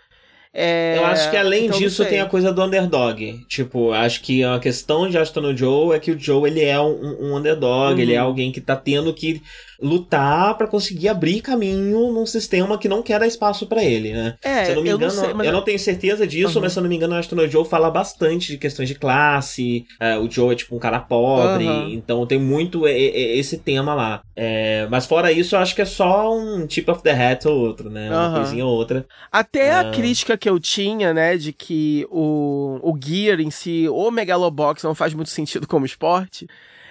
[0.59, 0.97] É...
[0.97, 3.45] Eu acho que além então, disso tem a coisa do underdog.
[3.47, 7.15] Tipo, acho que a questão de Aston Joe é que o Joe ele é um,
[7.21, 7.99] um underdog, uhum.
[7.99, 9.39] ele é alguém que tá tendo que
[9.79, 14.35] lutar para conseguir abrir caminho num sistema que não quer dar espaço para ele, né?
[14.43, 16.63] É, se eu não me engano, eu não, sei, eu não tenho certeza disso, uhum.
[16.63, 19.85] mas se eu não me engano, o Joe fala bastante de questões de classe.
[19.99, 21.89] É, o Joe é tipo um cara pobre, uhum.
[21.89, 24.21] então tem muito esse tema lá.
[24.35, 27.59] É, mas fora isso, eu acho que é só um tip of the hat ou
[27.59, 28.09] outro, né?
[28.09, 28.35] Uma uhum.
[28.35, 29.05] coisinha ou outra.
[29.31, 29.91] Até a ah.
[29.91, 34.95] crítica que eu tinha, né, de que o, o Gear em si, o Megalobox, não
[34.95, 36.47] faz muito sentido como esporte.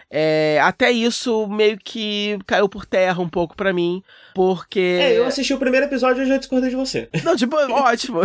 [0.09, 4.03] É, até isso meio que caiu por terra um pouco para mim,
[4.37, 4.99] porque.
[5.01, 7.09] É, eu assisti o primeiro episódio e já discordei de você.
[7.25, 8.21] Não, tipo, ótimo.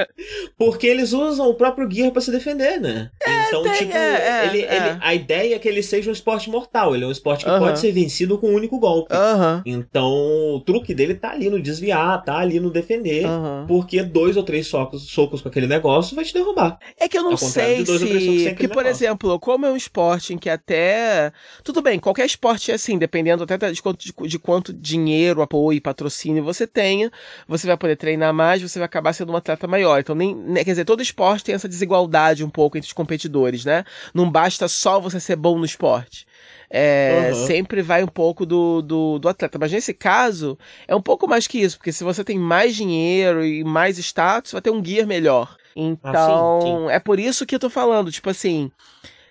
[0.56, 3.10] porque eles usam o próprio Gear para se defender, né?
[3.22, 4.76] É, então, tem, tipo, é, é, ele, é.
[4.76, 6.94] ele, a ideia é que ele seja um esporte mortal.
[6.94, 7.58] Ele é um esporte que uh -huh.
[7.58, 9.14] pode ser vencido com um único golpe.
[9.14, 9.62] Uh -huh.
[9.66, 10.10] Então,
[10.54, 13.66] o truque dele tá ali no desviar, tá ali no defender, uh -huh.
[13.66, 16.78] porque dois ou três socos, socos com aquele negócio vai te derrubar.
[16.98, 18.54] É que eu não sei se.
[18.54, 21.30] Que, por exemplo, como é um esporte em que até
[21.62, 25.76] tudo bem, qualquer esporte é assim, dependendo até de quanto, de, de quanto dinheiro, apoio
[25.76, 27.10] e patrocínio você tenha,
[27.48, 29.98] você vai poder treinar mais, você vai acabar sendo um atleta maior.
[29.98, 33.64] Então, nem, né, quer dizer, todo esporte tem essa desigualdade um pouco entre os competidores,
[33.64, 33.84] né?
[34.14, 36.24] Não basta só você ser bom no esporte.
[36.72, 37.46] É, uhum.
[37.46, 39.58] Sempre vai um pouco do, do, do, atleta.
[39.58, 43.44] Mas nesse caso, é um pouco mais que isso, porque se você tem mais dinheiro
[43.44, 45.56] e mais status, vai ter um gear melhor.
[45.74, 46.90] Então, ah, sim, sim.
[46.90, 48.70] é por isso que eu tô falando, tipo assim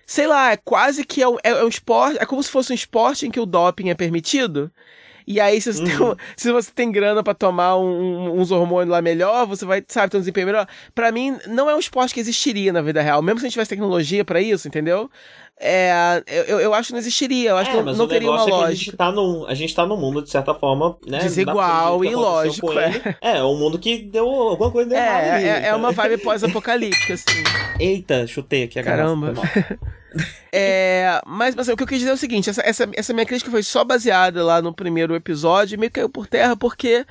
[0.06, 2.72] sei lá, é quase que é um, é, é um esporte, é como se fosse
[2.72, 4.68] um esporte em que o doping é permitido.
[5.30, 6.16] E aí, se você, uhum.
[6.16, 10.10] tem, se você tem grana para tomar um, uns hormônios lá melhor, você vai, sabe,
[10.10, 10.66] ter um desempenho melhor.
[10.92, 13.52] Para mim, não é um esporte que existiria na vida real, mesmo se a gente
[13.52, 15.08] tivesse tecnologia para isso, entendeu?
[15.56, 18.40] É, eu, eu acho que não existiria, eu acho é, que não, não teria uma
[18.40, 18.66] é lógica.
[18.66, 21.18] a, gente tá num, a gente tá num mundo, de certa forma, né?
[21.18, 22.72] Desigual e lógico.
[22.72, 23.16] É.
[23.20, 25.26] é, um mundo que deu alguma coisa é, errada.
[25.26, 27.44] É, é, é uma vibe pós-apocalíptica, assim.
[27.78, 29.32] Eita, chutei aqui a Caramba.
[30.52, 33.26] é, mas, mas o que eu quis dizer é o seguinte: essa, essa, essa minha
[33.26, 37.06] crítica foi só baseada lá no primeiro episódio e meio caiu por terra porque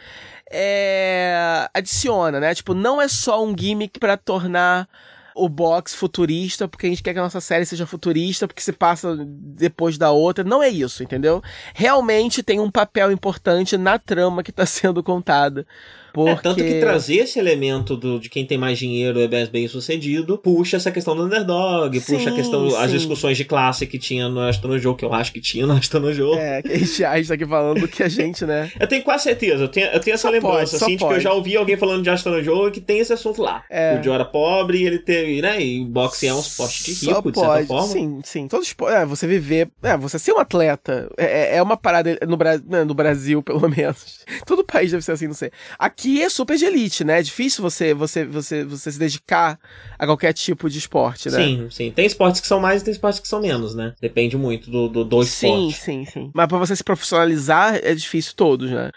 [0.51, 2.53] é, adiciona, né?
[2.53, 4.87] Tipo, não é só um gimmick para tornar
[5.35, 8.73] o box futurista, porque a gente quer que a nossa série seja futurista, porque se
[8.73, 10.43] passa depois da outra.
[10.43, 11.41] Não é isso, entendeu?
[11.73, 15.65] Realmente tem um papel importante na trama que está sendo contada
[16.13, 16.31] Porque...
[16.31, 19.67] É, tanto que trazer esse elemento do, de quem tem mais dinheiro é bem, bem
[19.67, 22.97] sucedido, puxa essa questão do underdog, Sim, puxa a questão, as sim.
[22.97, 26.13] discussões de classe que tinha no Astro Joe, que eu acho que tinha no Astro
[26.13, 26.37] Joe.
[26.37, 28.71] É, que a gente acha aqui falando que a gente, né?
[28.79, 31.03] Eu tenho quase certeza, eu tenho, eu tenho essa Só lembrança, pode, assim, de que
[31.03, 31.23] eu pode.
[31.23, 33.63] já ouvi alguém falando de Astro Joe que tem esse assunto lá.
[33.69, 33.99] É.
[33.99, 37.31] O Joe era pobre e ele teve, né, e boxe é um esporte de rico,
[37.31, 37.67] de certa pode.
[37.67, 37.87] forma.
[37.87, 38.47] Sim, sim.
[38.47, 38.95] Todo esporte.
[38.95, 39.69] É, você viver.
[39.83, 42.57] É, você ser um atleta é, é uma parada no, Bra...
[42.57, 44.19] no Brasil, pelo menos.
[44.45, 45.51] Todo país deve ser assim, não sei.
[45.77, 47.19] Aqui é super de elite, né?
[47.19, 49.59] É difícil você, você, você, você se dedicar
[49.97, 51.37] a qualquer tipo de esporte, né?
[51.37, 51.91] Sim, sim.
[51.91, 53.93] Tem esportes que são mais e tem esportes que são menos, né?
[54.01, 55.75] Depende muito do, do, do Sim, esporte.
[55.83, 56.31] sim, sim.
[56.33, 58.91] Mas pra você se profissionalizar é difícil todos, né?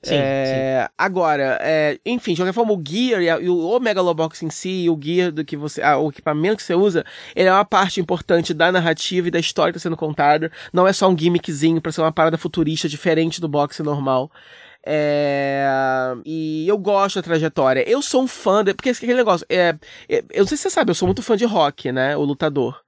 [0.00, 4.50] Sim, É, Agora, é, enfim, de qualquer forma, o gear e, o, o Megalobox em
[4.50, 5.82] si, e o gear do que você.
[5.82, 9.40] ah, o equipamento que você usa, ele é uma parte importante da narrativa e da
[9.40, 10.52] história que está sendo contada.
[10.72, 14.30] Não é só um gimmickzinho pra ser uma parada futurista diferente do boxe normal.
[14.86, 15.66] É,
[16.24, 17.88] e eu gosto da trajetória.
[17.88, 19.46] Eu sou um fã, de, porque aquele negócio.
[19.48, 19.74] É,
[20.08, 22.16] é, eu não sei se você sabe, eu sou muito fã de rock, né?
[22.16, 22.80] O lutador.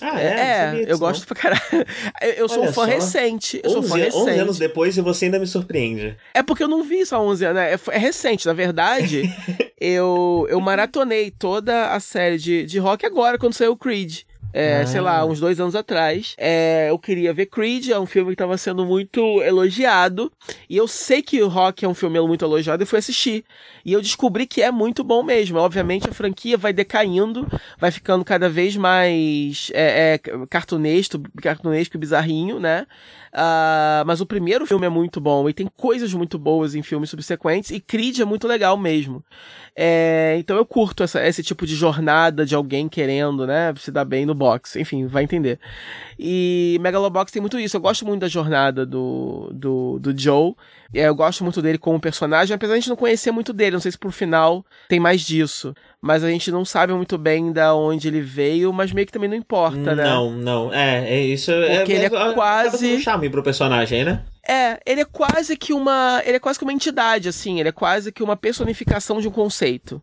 [0.00, 0.30] Ah, É, é?
[0.32, 1.62] Não sabia eu disso, gosto pra caralho.
[2.36, 2.90] Eu, sou Olha um fã só.
[2.90, 3.60] recente.
[3.62, 3.82] Eu não.
[3.82, 4.40] sou um 11, fã 11 recente.
[4.40, 6.16] anos depois e você ainda me surpreende.
[6.34, 7.72] É porque eu não vi só 11 anos, né?
[7.74, 8.44] é, é recente.
[8.46, 9.22] Na verdade,
[9.80, 14.22] eu, eu maratonei toda a série de, de rock agora, quando saiu o Creed.
[14.56, 14.86] É, Ah.
[14.86, 16.34] sei lá, uns dois anos atrás.
[16.38, 20.30] É, eu queria ver Creed, é um filme que estava sendo muito elogiado.
[20.70, 23.44] E eu sei que o Rock é um filme muito elogiado e fui assistir.
[23.84, 25.58] E eu descobri que é muito bom mesmo.
[25.58, 27.46] Obviamente a franquia vai decaindo,
[27.80, 32.86] vai ficando cada vez mais é, é, cartunesco, cartunesco e bizarrinho, né?
[33.36, 37.10] Ah, mas o primeiro filme é muito bom e tem coisas muito boas em filmes
[37.10, 39.24] subsequentes e Creed é muito legal mesmo.
[39.76, 44.04] É, então eu curto essa- esse tipo de jornada de alguém querendo, né, se dar
[44.04, 44.80] bem no boxe.
[44.80, 45.58] Enfim, vai entender.
[46.18, 47.76] E Megalobox tem muito isso.
[47.76, 50.54] Eu gosto muito da jornada do, do, do Joe.
[50.94, 53.72] É, Eu gosto muito dele como personagem, apesar de a gente não conhecer muito dele.
[53.72, 55.74] Não sei se por final tem mais disso.
[56.00, 59.28] Mas a gente não sabe muito bem da onde ele veio, mas meio que também
[59.28, 60.04] não importa, né?
[60.04, 60.72] Não, não.
[60.72, 61.50] É, é isso.
[61.76, 64.22] Porque ele é acaba quase- um charme pro personagem, né?
[64.46, 66.20] É, ele é quase que uma.
[66.24, 67.58] Ele é quase que uma entidade, assim.
[67.60, 70.02] Ele é quase que uma personificação de um conceito.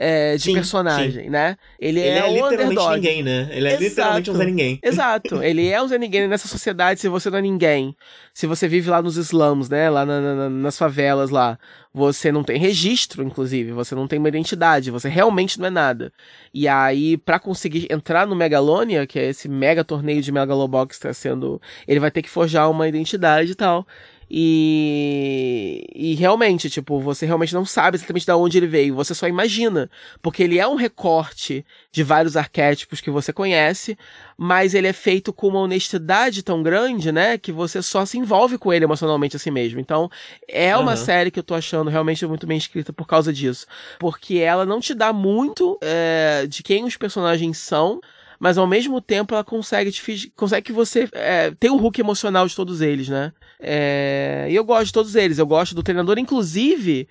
[0.00, 1.56] É, de Sim, personagem, né?
[1.78, 2.94] Ele, Ele é, é, literalmente underdog.
[2.94, 3.48] ninguém, né?
[3.50, 4.78] Ele é literalmente um Zé Ninguém.
[4.80, 5.42] Exato.
[5.42, 7.96] Ele é um Zé Ninguém nessa sociedade se você não é ninguém.
[8.32, 9.90] Se você vive lá nos slums, né?
[9.90, 11.58] Lá na- na- nas favelas lá.
[11.92, 13.72] Você não tem registro, inclusive.
[13.72, 14.90] Você não tem uma identidade.
[14.92, 16.12] Você realmente não é nada.
[16.54, 21.02] E aí, pra conseguir entrar no Megalonia, que é esse mega torneio de Megalobox que
[21.02, 21.60] tá sendo.
[21.88, 23.84] Ele vai ter que forjar uma identidade e tal.
[24.30, 29.26] E, e realmente, tipo, você realmente não sabe exatamente de onde ele veio, você só
[29.26, 33.96] imagina, porque ele é um recorte de vários arquétipos que você conhece,
[34.36, 38.58] mas ele é feito com uma honestidade tão grande, né, que você só se envolve
[38.58, 39.80] com ele emocionalmente assim mesmo.
[39.80, 40.10] Então,
[40.46, 40.96] é uma Aham.
[40.96, 43.66] série que eu tô achando realmente muito bem escrita por causa disso,
[43.98, 48.00] porque ela não te dá muito é, de quem os personagens são,
[48.38, 52.46] mas ao mesmo tempo ela consegue te consegue que você é, tem o hook emocional
[52.46, 53.32] de todos eles, né?
[53.60, 57.08] É, e eu gosto de todos eles, eu gosto do treinador, inclusive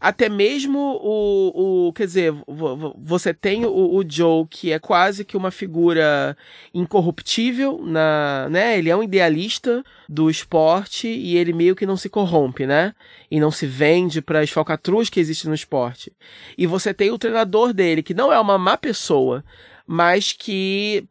[0.00, 4.78] até mesmo o, o quer dizer, vo- vo- você tem o, o Joe que é
[4.78, 6.34] quase que uma figura
[6.72, 8.78] incorruptível na, né?
[8.78, 12.94] Ele é um idealista do esporte e ele meio que não se corrompe, né?
[13.30, 16.12] E não se vende para as falcatruas que existem no esporte.
[16.56, 19.44] E você tem o treinador dele que não é uma má pessoa,
[19.86, 21.06] mas que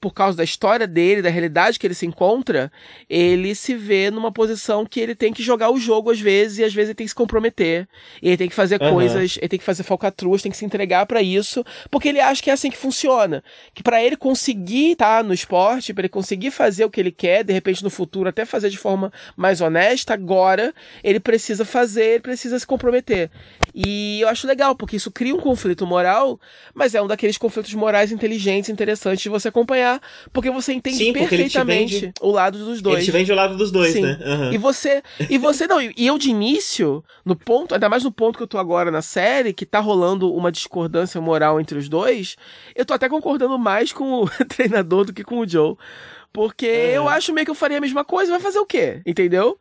[0.00, 2.72] por causa da história dele, da realidade que ele se encontra,
[3.08, 6.64] ele se vê numa posição que ele tem que jogar o jogo às vezes e
[6.64, 7.86] às vezes ele tem que se comprometer.
[8.22, 8.92] E ele tem que fazer Aham.
[8.92, 12.42] coisas, ele tem que fazer falcatruas, tem que se entregar pra isso, porque ele acha
[12.42, 13.44] que é assim que funciona.
[13.74, 17.44] Que pra ele conseguir estar no esporte, pra ele conseguir fazer o que ele quer,
[17.44, 20.72] de repente no futuro até fazer de forma mais honesta, agora
[21.04, 23.30] ele precisa fazer, ele precisa se comprometer.
[23.74, 26.40] E eu acho legal, porque isso cria um conflito moral,
[26.74, 29.89] mas é um daqueles conflitos morais inteligentes, interessantes de você acompanhar,
[30.32, 32.96] porque você entende Sim, porque perfeitamente vende- o lado dos dois.
[32.98, 34.02] Ele te vende o lado dos dois, Sim.
[34.02, 34.18] né?
[34.22, 34.52] Aham.
[34.52, 38.36] E você, e você não, e eu de início, no ponto, ainda mais no ponto
[38.36, 42.36] que eu tô agora na série, que tá rolando uma discordância moral entre os dois,
[42.76, 45.76] eu tô até concordando mais com o treinador do que com o Joe.
[46.32, 46.96] Porque É.
[46.96, 49.02] eu acho meio que eu faria a mesma coisa, vai fazer o quê?
[49.04, 49.58] Entendeu?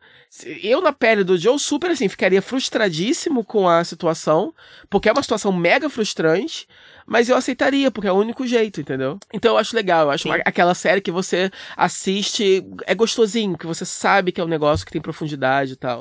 [0.62, 4.54] Eu, na pele do Joe, super assim, ficaria frustradíssimo com a situação,
[4.88, 6.68] porque é uma situação mega frustrante,
[7.10, 9.20] mas eu aceitaria, porque é o único jeito, entendeu?
[9.34, 10.32] Então eu acho legal, eu acho Sim.
[10.32, 14.86] a- aquela série que você assiste, é gostosinho, que você sabe que é um negócio
[14.86, 16.00] que tem profundidade e tal.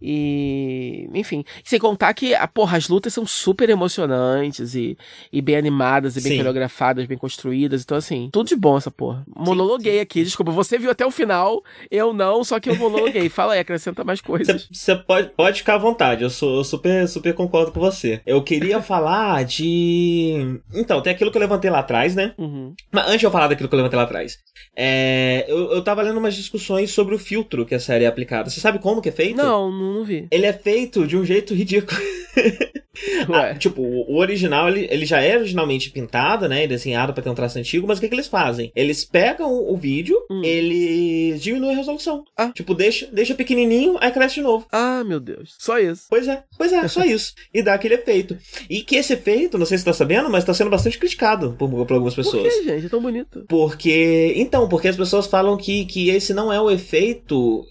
[0.00, 4.96] E, enfim, sem contar que, a, porra, as lutas são super emocionantes e,
[5.32, 6.38] e bem animadas e bem Sim.
[6.38, 7.82] coreografadas, bem construídas.
[7.82, 9.24] Então, assim, tudo de bom essa porra.
[9.34, 10.52] Monologuei aqui, desculpa.
[10.52, 13.28] Você viu até o final, eu não, só que eu monologuei.
[13.30, 14.68] Fala aí, acrescenta mais coisas.
[14.70, 18.20] Você pode, pode ficar à vontade, eu, sou, eu super, super concordo com você.
[18.26, 20.60] Eu queria falar de.
[20.74, 22.34] Então, tem aquilo que eu levantei lá atrás, né?
[22.36, 22.74] Uhum.
[22.92, 24.38] Mas antes de eu falar daquilo que eu levantei lá atrás,
[24.74, 28.50] é, eu, eu tava lendo umas discussões sobre o filtro que a série é aplicada.
[28.50, 29.36] Você sabe como que é feito?
[29.36, 30.26] Não, não, não vi.
[30.30, 32.00] Ele é feito de um jeito ridículo.
[33.30, 36.64] Ah, tipo, o original, ele, ele já é originalmente pintado, né?
[36.64, 38.72] e Desenhado pra ter um traço antigo, mas o que, que eles fazem?
[38.74, 40.40] Eles pegam o, vídeo, Hum.
[40.42, 42.24] eles diminuem a resolução.
[42.36, 42.50] Ah.
[42.54, 44.66] Tipo, deixa, deixa pequenininho, aí cresce de novo.
[44.72, 45.54] Ah, meu Deus.
[45.58, 46.04] Só isso.
[46.08, 47.34] Pois é, pois é, só isso.
[47.52, 48.36] E dá aquele efeito.
[48.68, 51.54] E que esse efeito, não sei se você tá sabendo, mas tá sendo bastante criticado
[51.58, 52.54] por, por algumas Por pessoas.
[52.54, 52.86] que, gente?
[52.86, 53.44] É tão bonito.
[53.46, 54.32] Porque.
[54.36, 57.62] Então, porque as pessoas falam que, que esse não é o efeito.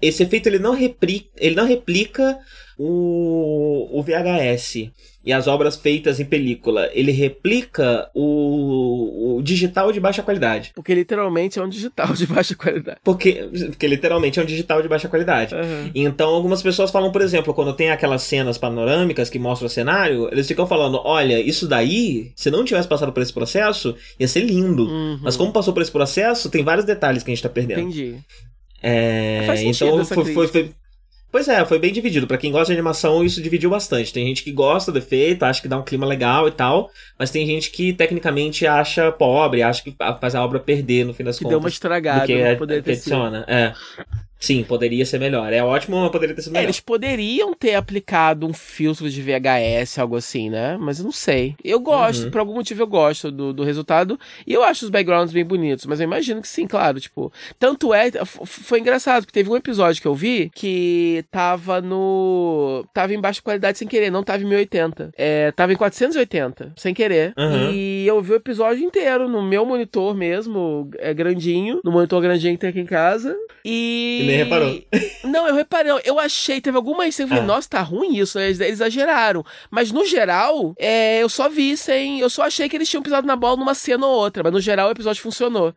[0.00, 2.38] Esse efeito ele não, repri, ele não replica
[2.78, 4.90] o, o VHS
[5.24, 6.88] e as obras feitas em película.
[6.92, 10.72] Ele replica o, o digital de baixa qualidade.
[10.74, 12.98] Porque literalmente é um digital de baixa qualidade.
[13.04, 15.54] Porque, porque literalmente é um digital de baixa qualidade.
[15.54, 15.90] Aham.
[15.94, 20.28] Então, algumas pessoas falam, por exemplo, quando tem aquelas cenas panorâmicas que mostram o cenário,
[20.32, 24.40] eles ficam falando: olha, isso daí, se não tivesse passado por esse processo, ia ser
[24.40, 24.84] lindo.
[24.84, 25.18] Uhum.
[25.20, 27.80] Mas como passou por esse processo, tem vários detalhes que a gente tá perdendo.
[27.80, 28.16] Entendi.
[28.82, 30.70] É, Faz sentido então essa foi, foi, foi-
[31.30, 32.26] Pois é, foi bem dividido.
[32.26, 34.12] Pra quem gosta de animação, isso dividiu bastante.
[34.12, 37.30] Tem gente que gosta do efeito, acha que dá um clima legal e tal, mas
[37.30, 41.36] tem gente que tecnicamente acha pobre, acha que faz a obra perder no fim das
[41.36, 41.52] Que contas.
[41.52, 43.44] deu uma estragada, que não é, que ter adiciona.
[43.46, 43.74] É.
[44.38, 45.52] Sim, poderia ser melhor.
[45.52, 46.66] É ótimo, mas poderia ter sido É, melhor.
[46.66, 50.76] eles poderiam ter aplicado um filtro de VHS, algo assim, né?
[50.80, 51.54] Mas eu não sei.
[51.64, 52.30] Eu gosto, Uhum.
[52.30, 54.18] por algum motivo eu gosto do, do resultado.
[54.46, 57.00] E eu acho os backgrounds bem bonitos, mas eu imagino que sim, claro.
[57.00, 58.10] Tipo, tanto é.
[58.24, 62.84] Foi engraçado, porque teve um episódio que eu vi que tava no.
[62.94, 65.12] Tava em baixa qualidade sem querer, não tava em 1080.
[65.16, 67.32] É, tava em 480, sem querer.
[67.36, 67.70] Uhum.
[67.72, 72.54] E eu vi o episódio inteiro no meu monitor mesmo, é grandinho, no monitor grandinho
[72.54, 73.36] que tem aqui em casa.
[73.64, 74.27] E.
[74.28, 74.82] Nem reparou.
[75.24, 77.54] Não, eu reparei, eu achei, teve algumas cenas, eu falei, Ah.
[77.54, 79.44] nossa, tá ruim isso, eles, eles exageraram.
[79.70, 82.20] Mas no geral, é, eu só vi sem.
[82.20, 84.60] Eu só achei que eles tinham pisado na bola numa cena ou outra, mas no
[84.60, 85.74] geral o episódio funcionou.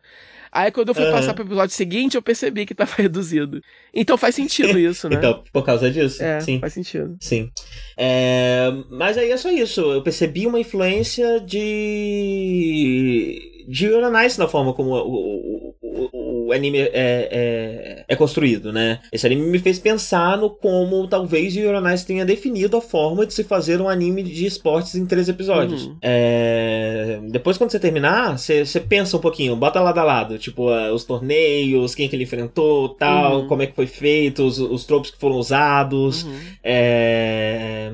[0.53, 1.13] Aí quando eu fui Aham.
[1.13, 3.61] passar pro episódio seguinte, eu percebi que tava reduzido.
[3.93, 5.15] Então faz sentido isso, né?
[5.15, 6.21] Então, por causa disso?
[6.21, 6.59] é, Sim.
[6.59, 7.15] faz sentido.
[7.21, 7.49] Sim.
[7.97, 9.79] É, mas aí é só isso.
[9.79, 13.49] Eu percebi uma influência de.
[13.71, 18.99] De Euronice na forma como o, o, o, anime é, é, é construído, né?
[19.13, 23.33] Esse anime me fez pensar no como talvez o Euronice tenha definido a forma de
[23.33, 25.85] se fazer um anime de esportes em três episódios.
[25.85, 25.95] Uhum.
[26.01, 30.69] É, depois, quando você terminar, você, você pensa um pouquinho, bota lado a lado, tipo,
[30.93, 33.47] os torneios, quem que ele enfrentou, tal, Uhum.
[33.47, 36.23] como é que foi feito, os, os tropos que foram usados.
[36.23, 36.39] Uhum.
[36.61, 37.91] É,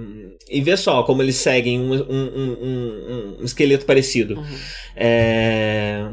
[0.50, 4.36] E vê só como eles seguem um, um, um- um- um esqueleto parecido.
[4.40, 4.58] Uhum.
[4.96, 6.06] É,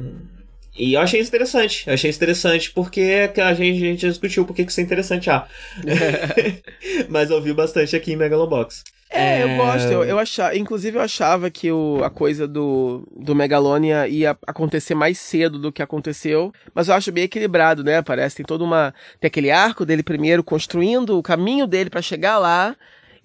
[0.76, 1.84] E eu achei isso interessante.
[1.86, 4.82] Eu achei isso interessante porque a gente, a gente já discutiu por que isso é
[4.82, 5.46] interessante já.
[7.08, 8.82] Mas eu vi bastante aqui em Megalobox.
[9.10, 9.56] É, eu É.
[9.56, 9.92] gosto.
[9.92, 14.96] Eu, eu achava, inclusive eu achava que o, a coisa do, do Megalonia ia acontecer
[14.96, 18.02] mais cedo do que aconteceu, mas eu acho bem equilibrado, né?
[18.02, 22.38] Parece tem toda uma tem aquele arco dele primeiro construindo o caminho dele pra chegar
[22.38, 22.74] lá.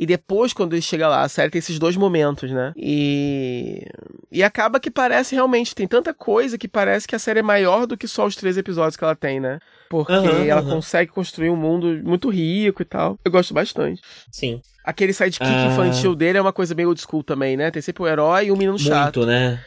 [0.02, 2.72] E depois, quando ele chega lá, a série tem esses dois momentos, né?
[2.78, 3.86] E.
[4.32, 5.76] E acaba que parece realmente.
[5.76, 8.58] Tem tanta coisa que parece que a série é maior do que só os três
[8.58, 9.60] episódios que ela tem, né?
[9.90, 10.70] Porque Aham, ela aham.
[10.76, 13.20] consegue construir um mundo muito rico e tal.
[13.26, 14.02] Eu gosto bastante.
[14.32, 14.62] Sim.
[14.86, 15.66] Aquele sidekick Ah.
[15.66, 17.70] infantil dele é uma coisa meio old school também, né?
[17.70, 19.18] Tem sempre o herói e o menino chato.
[19.18, 19.62] Muito, né?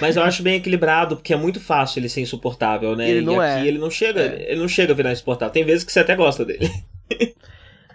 [0.00, 3.10] Mas eu acho bem equilibrado, porque é muito fácil ele ser insuportável, né?
[3.10, 3.68] Ele não e aqui é.
[3.68, 4.52] ele não chega, É.
[4.52, 5.52] ele não chega a virar insuportável.
[5.52, 6.70] Tem vezes que você até gosta dele.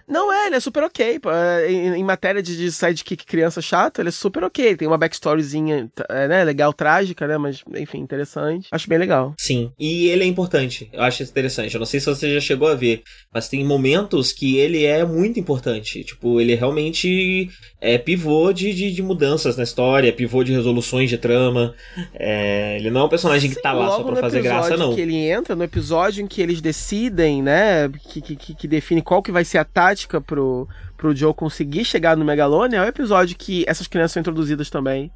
[0.08, 1.20] Não é, ele é super ok.
[1.26, 4.76] É, Em, matéria de, de sidekick criança chato, ele é super ok.
[4.76, 6.44] Tem uma backstoryzinha, t- é, né?
[6.44, 7.36] Legal, trágica, né?
[7.36, 8.68] Mas, enfim, interessante.
[8.72, 9.34] Acho bem legal.
[9.38, 9.70] Sim.
[9.78, 10.88] E ele é importante.
[10.92, 11.74] Eu acho isso interessante.
[11.74, 13.02] Eu não sei se você já chegou a ver,
[13.32, 16.02] mas tem momentos que ele é muito importante.
[16.04, 17.50] Tipo, ele realmente
[17.80, 21.74] é pivô de, de, de mudanças na história, pivô de resoluções de trama.
[22.14, 24.86] É, ele não é um personagem que tá lá só pra no fazer graça, episódio
[24.86, 24.94] não.
[24.94, 27.88] que ele entra, no episódio em que eles decidem, né?
[28.08, 31.84] Que, que, que- que define qual que vai ser a tática pro, pro Joe conseguir
[31.84, 35.10] chegar no Megalonia, é o episódio que essas crianças são introduzidas também.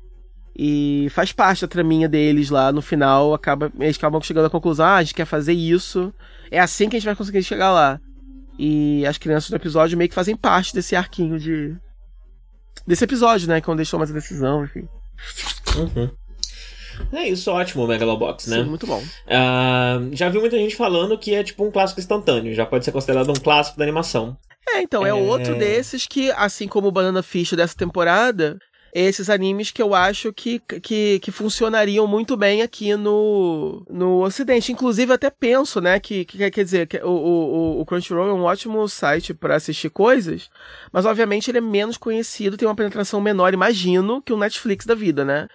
[0.56, 2.72] E faz parte da traminha deles lá.
[2.72, 6.12] No final, acaba, eles acabam chegando à conclusão: ah, a gente quer fazer isso.
[6.50, 8.00] É assim que a gente vai conseguir chegar lá.
[8.58, 11.74] E as crianças do episódio meio que fazem parte desse arquinho de.
[12.86, 13.60] Desse episódio, né?
[13.60, 14.86] Quando eles tomam essa decisão, enfim.
[15.76, 16.10] Uhum.
[17.12, 18.58] É isso, ótimo o Megalobox, né?
[18.58, 19.02] Sim, muito bom.
[19.28, 22.92] Ah, já vi muita gente falando que é tipo um clássico instantâneo, já pode ser
[22.92, 24.36] considerado um clássico da animação.
[24.68, 25.12] É, então, é, É.
[25.14, 28.56] outro desses que, assim como o Banana Fish dessa temporada,
[28.94, 34.70] esses animes que eu acho que, que, que funcionariam muito bem aqui no, no Ocidente.
[34.70, 38.44] Inclusive, até penso, né, que, que quer dizer, que o, o, o Crunchyroll é um
[38.44, 40.50] ótimo site para assistir coisas,
[40.92, 44.94] mas obviamente ele é menos conhecido, tem uma penetração menor, imagino, que o Netflix da
[44.94, 45.48] vida, né?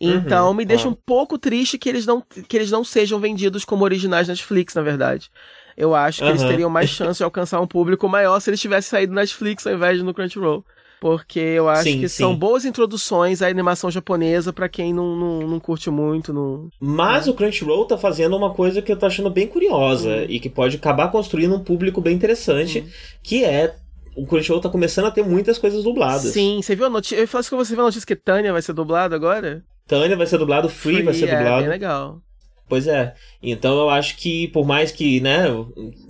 [0.00, 3.64] Então Uhum, me deixa um pouco triste que eles, não, que eles não sejam vendidos
[3.64, 5.30] como originais Netflix, na verdade.
[5.76, 6.48] Eu acho que eles Aham.
[6.48, 9.74] teriam mais chance de alcançar um público maior se eles tivessem saído no Netflix ao
[9.74, 10.64] invés de no Crunchyroll.
[11.00, 12.22] Porque eu acho Sim, que sim.
[12.24, 16.32] são boas introduções à animação japonesa pra quem não, não, não curte muito.
[16.32, 16.68] Não...
[16.80, 20.26] Mas o Crunchyroll tá fazendo uma coisa que eu tô achando bem curiosa Hum.
[20.28, 22.84] e que pode acabar construindo um público bem interessante,
[23.22, 23.76] que é
[24.16, 26.32] o Crunchyroll tá começando a ter muitas coisas dubladas.
[26.32, 27.16] Sim, você viu a notícia?
[27.16, 29.64] Eu falei que você viu a notícia que Tânia vai ser dublado agora?
[29.88, 31.62] Tânia vai ser dublado, Free, vai ser é, dublado.
[31.62, 32.22] bem legal.
[32.68, 33.14] Pois é.
[33.42, 35.44] Então eu acho que, por mais que, né,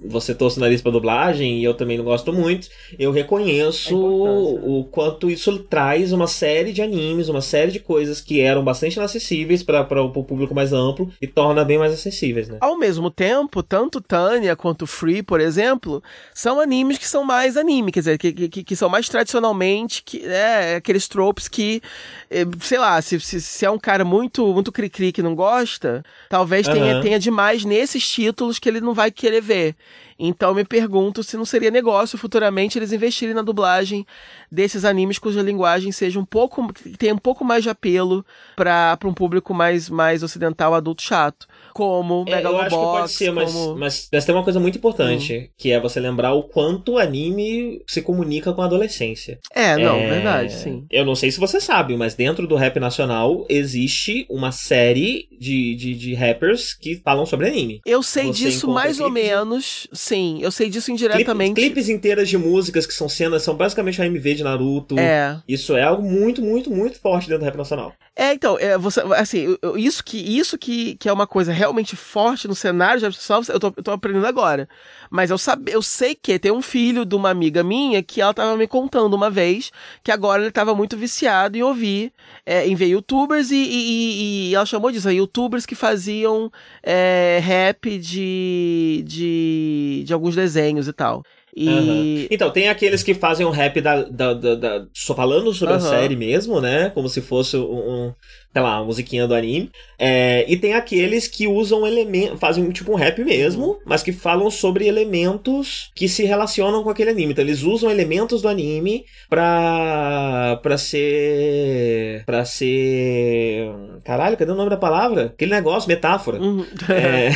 [0.05, 4.85] você torce o nariz pra dublagem e eu também não gosto muito, eu reconheço o
[4.85, 9.63] quanto isso traz uma série de animes, uma série de coisas que eram bastante inacessíveis
[9.63, 12.59] para o público mais amplo e torna bem mais acessíveis, né?
[12.61, 16.03] Ao mesmo tempo, tanto Tânia quanto Free, por exemplo,
[16.35, 20.25] são animes que são mais anime, quer dizer, que, que, que são mais tradicionalmente, que,
[20.25, 21.83] é, aqueles tropes que,
[22.31, 26.03] eh, sei lá, se, se, se é um cara muito muito cri-cri que não gosta,
[26.29, 27.01] talvez tenha, Aham.
[27.03, 29.77] tenha demais nesses títulos que ele não vai querer ver.
[30.19, 34.05] Então me pergunto se não seria negócio futuramente eles investirem na dublagem
[34.51, 38.25] desses animes cuja linguagem seja um pouco tenha um pouco mais de apelo
[38.57, 43.13] para um público mais mais ocidental adulto chato, como É, eu acho que pode Megalobox,
[43.13, 46.43] ser, mas, como mas, mas tem uma coisa muito importante, que é você lembrar o
[46.43, 49.39] quanto o anime se comunica com a adolescência.
[49.55, 50.85] É, não, É, verdade, sim.
[50.91, 55.75] Eu não sei se você sabe, mas dentro do rap nacional existe uma série de,
[55.77, 57.81] de, de rappers que falam sobre anime.
[57.87, 60.39] Eu sei Você disso mais ou menos, sim.
[60.43, 61.55] Eu sei disso Clipe- indiretamente.
[61.55, 64.99] clipes inteiras de músicas que são cenas, são basicamente AMV de Naruto.
[64.99, 65.39] É.
[65.47, 67.93] Isso é algo muito, muito, muito forte dentro do rap nacional.
[68.21, 72.49] É, então, é, você, assim, isso que isso que, que é uma coisa realmente forte
[72.49, 74.69] no cenário de habitação, eu tô, eu tô aprendendo agora.
[75.09, 78.35] Mas eu, sabe, eu sei que tem um filho de uma amiga minha que ela
[78.35, 79.71] tava me contando uma vez
[80.03, 82.13] que agora ele tava muito viciado em ouvir,
[82.45, 86.51] é, em ver youtubers e, e- e- e ela chamou disso, youtubers que faziam
[86.83, 91.23] é, rap de, de, de alguns desenhos e tal.
[91.57, 91.69] E.
[91.69, 92.27] Aham.
[92.31, 95.79] Então, tem aqueles que fazem um rap da, da, da- da- só falando sobre a
[95.79, 95.89] Aham.
[95.91, 96.91] série mesmo, né?
[96.95, 98.13] Como se fosse um, um,
[98.53, 99.71] sei lá, uma musiquinha do anime.
[99.99, 104.51] É, e tem aqueles que usam elementos, fazem tipo um rap mesmo, mas que falam
[104.51, 107.33] sobre elementos que se relacionam com aquele anime.
[107.33, 112.23] Então, eles usam elementos do anime pra, pra ser.
[112.27, 113.69] pra ser.
[114.05, 115.27] Caralho, cadê o nome da palavra?
[115.27, 116.39] Aquele negócio, metáfora.
[116.41, 116.65] Uhum.
[116.89, 117.31] É.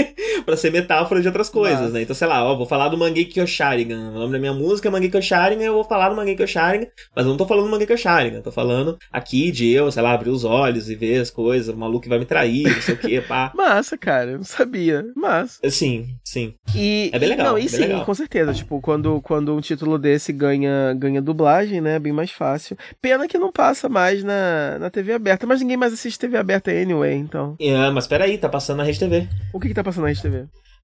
[0.51, 2.01] pra ser metáfora de outras coisas, né?
[2.01, 4.09] Então, sei lá, ó, vou falar do Mangekyo Sharingan.
[4.09, 7.25] O nome da minha música é Mangekyo Sharingan, eu vou falar do Mangekyo Sharingan, mas
[7.25, 10.11] eu não tô falando do Mangekyo Sharingan, eu tô falando aqui de eu, sei lá,
[10.11, 12.95] abrir os olhos e ver as coisas, o maluco que vai me trair, não sei
[12.95, 13.49] o que, pá.
[13.55, 15.05] Massa, cara, eu não sabia.
[15.15, 15.57] Massa.
[15.69, 16.53] Sim, sim.
[16.75, 18.03] E, É bem legal, Não, e bem sim, legal.
[18.03, 18.53] com certeza.
[18.53, 21.95] Tipo, quando, quando um título desse ganha, ganha dublagem, né?
[21.95, 22.77] É bem mais fácil.
[23.01, 26.71] Pena que não passa mais na, na TV aberta, mas ninguém mais assiste TV aberta
[26.71, 27.55] anyway, então.
[27.57, 29.29] É, mas peraí, tá passando na Rede TV.
[29.53, 30.40] O que que tá passando na Rede TV?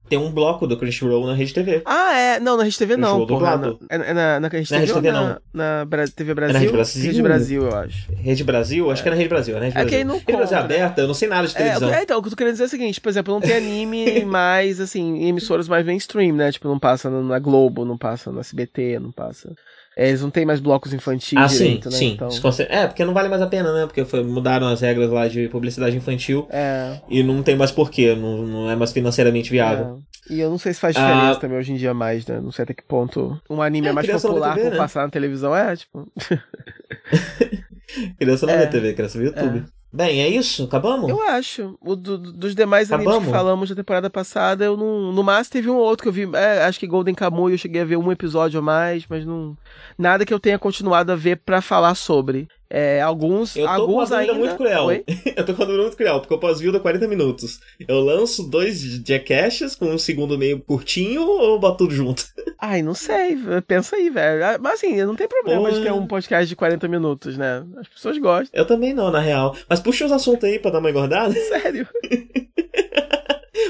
[0.10, 1.82] Tem um bloco do Crunchyroll na Rede TV.
[1.86, 2.40] Ah, é.
[2.40, 3.28] Não, na Rede TV não, porra.
[3.28, 3.80] dublado.
[3.92, 5.40] Na, é, é na, na Rede Na TV, Rede TV na, não.
[5.54, 6.60] na Bra- TV Brasil?
[6.62, 7.04] Rede Brasil?
[7.04, 8.12] Rede Brasil, eu acho.
[8.14, 8.90] Rede Brasil?
[8.90, 9.66] Acho que é na Rede Brasil, né?
[9.68, 10.82] Rede É que aí não Rede Brasil conta, né?
[10.82, 11.90] aberta, eu não sei nada de É, televisão.
[11.94, 13.54] é, então, o que eu tô querendo dizer é o seguinte, por exemplo, não tem
[13.54, 16.54] anime mais, assim, em emissoras mais mainstream, né?
[16.54, 19.54] Tipo, não passa na Globo, não passa no SBT, não passa.
[19.98, 21.98] É, eles não tem mais blocos infantis Ah, sim, direito, né?
[21.98, 22.12] sim.
[22.14, 22.30] Então,
[22.70, 23.88] É, porque não vale mais a pena, né?
[23.88, 28.16] Porque foi- mudaram as regras lá de publicidade infantil é, e não tem mais porquê,
[28.16, 30.04] não, não é mais financeiramente viável.
[30.30, 30.34] é.
[30.34, 31.36] E eu não sei se faz diferença Ah.
[31.38, 32.40] também hoje em dia mais, né?
[32.42, 34.78] Não sei até que ponto um anime é, É, mais popular por né?
[34.78, 35.56] passar na televisão.
[35.56, 36.06] É, tipo...
[38.20, 38.58] Criança não É.
[38.60, 39.66] vê TV, criança vê YouTube.
[39.92, 40.66] Bem, é isso?
[40.66, 41.10] Acabamos?
[41.10, 41.78] Eu acho.
[41.82, 43.28] O do- do- dos demais animes Acabamos?
[43.32, 45.12] que falamos da temporada passada, eu não.
[45.14, 46.30] No máximo teve um outro que eu vi.
[46.36, 49.58] é, acho que Golden Kamuy eu cheguei a ver um episódio a mais, mas não.
[49.98, 52.48] Nada que eu tenha continuado a ver pra falar sobre.
[52.70, 53.56] É, alguns.
[53.56, 54.34] Eu tô com uma alguns ainda.
[54.34, 54.84] muito cruel.
[54.86, 55.04] Oi?
[55.36, 57.60] eu tô com uma dúvida muito cruel, porque eu pós-vida 40 minutos.
[57.88, 62.26] Eu lanço dois Jackashes com um segundo meio curtinho ou boto tudo junto?
[62.60, 63.38] Ai, não sei.
[63.68, 64.44] Pensa aí, velho.
[64.44, 65.84] Ah, Mas assim, não tem problema de Pô.
[65.84, 67.64] ter um podcast de 40 minutos, né?
[67.80, 68.50] As pessoas gostam.
[68.60, 69.56] Eu também não, na real.
[69.70, 71.34] Mas puxa os assuntos aí pra dar uma engordada.
[71.48, 71.88] Sério.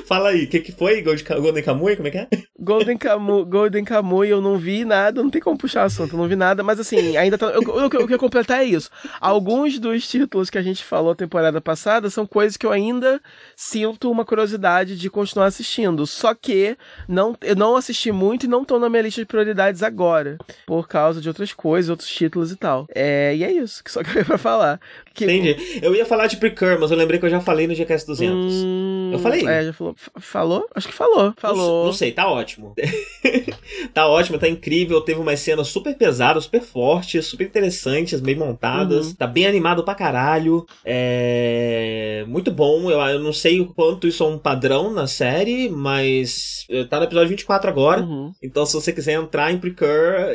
[0.06, 1.02] Fala aí, o que, que foi?
[1.02, 1.96] Gold- Golden Kamuy?
[1.98, 2.28] Como é que é?
[2.60, 6.28] Golden Kamuy, Golden Kamuy, eu não vi nada, não tem como puxar assunto, eu não
[6.28, 7.48] vi nada, mas assim, ainda tá.
[7.60, 8.90] O que eu, quero completar é isso.
[9.22, 13.22] Alguns dos títulos que a gente falou temporada passada são coisas que eu ainda
[13.56, 16.08] sinto uma curiosidade de continuar assistindo.
[16.08, 16.76] Só que
[17.08, 20.38] não, eu não assisti muito e não estão na minha lista de prioridades agora.
[20.66, 22.88] Por causa de outras coisas, outros títulos e tal.
[22.94, 24.80] É, e é isso que só que eu ia pra falar.
[25.14, 25.80] Que, Entendi.
[25.82, 28.36] Eu ia falar de Precur, mas eu lembrei que eu já falei no GCast 200.
[28.36, 29.48] Hum, eu falei?
[29.48, 29.96] É, já falou.
[30.18, 30.70] Falou?
[30.74, 31.34] Acho que falou.
[31.38, 31.80] Falou.
[31.80, 32.47] Não, não sei, tá ótimo.
[33.94, 35.02] tá ótimo, tá incrível.
[35.02, 39.08] Teve umas cenas super pesadas, super fortes, super interessantes, bem montadas.
[39.08, 39.16] Uhum.
[39.16, 40.66] Tá bem animado pra caralho.
[40.86, 42.24] É.
[42.28, 42.90] Muito bom.
[42.90, 47.06] Eu, eu não sei o quanto isso é um padrão na série, mas tá no
[47.06, 48.02] episódio 24 agora.
[48.02, 48.32] Uhum.
[48.42, 49.88] Então, se você quiser entrar em Precur,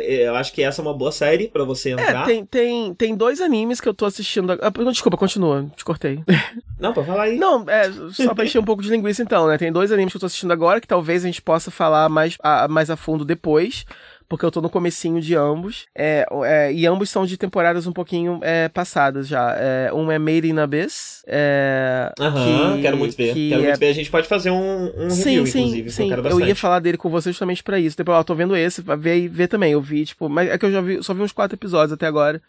[0.03, 2.23] eu acho que essa é uma boa série para você é, entrar.
[2.23, 4.53] É, tem, tem, tem dois animes que eu tô assistindo.
[4.53, 5.71] Ah, desculpa, continua.
[5.77, 6.23] Te cortei.
[6.79, 7.39] Não, pra falar aí.
[7.39, 9.57] Não, é, só pra encher um pouco de linguiça então, né?
[9.57, 12.37] Tem dois animes que eu tô assistindo agora que talvez a gente possa falar mais
[12.43, 13.85] a, mais a fundo depois
[14.33, 15.85] porque eu tô no comecinho de ambos.
[15.95, 19.55] É, é, e ambos são de temporadas um pouquinho é, passadas já.
[19.59, 21.23] É, um é Made in Abyss.
[21.27, 23.35] É, Aham, que, quero muito ver.
[23.35, 23.89] Que quero muito é ver.
[23.91, 25.91] A gente pode fazer um, um sim, review, sim, inclusive.
[25.91, 27.95] Sim, eu, eu ia falar dele com você justamente para isso.
[27.95, 29.73] Depois, ó, tô vendo esse, ver, ver também.
[29.73, 32.07] Eu vi, tipo, mas é que eu já vi, só vi uns quatro episódios até
[32.07, 32.41] agora.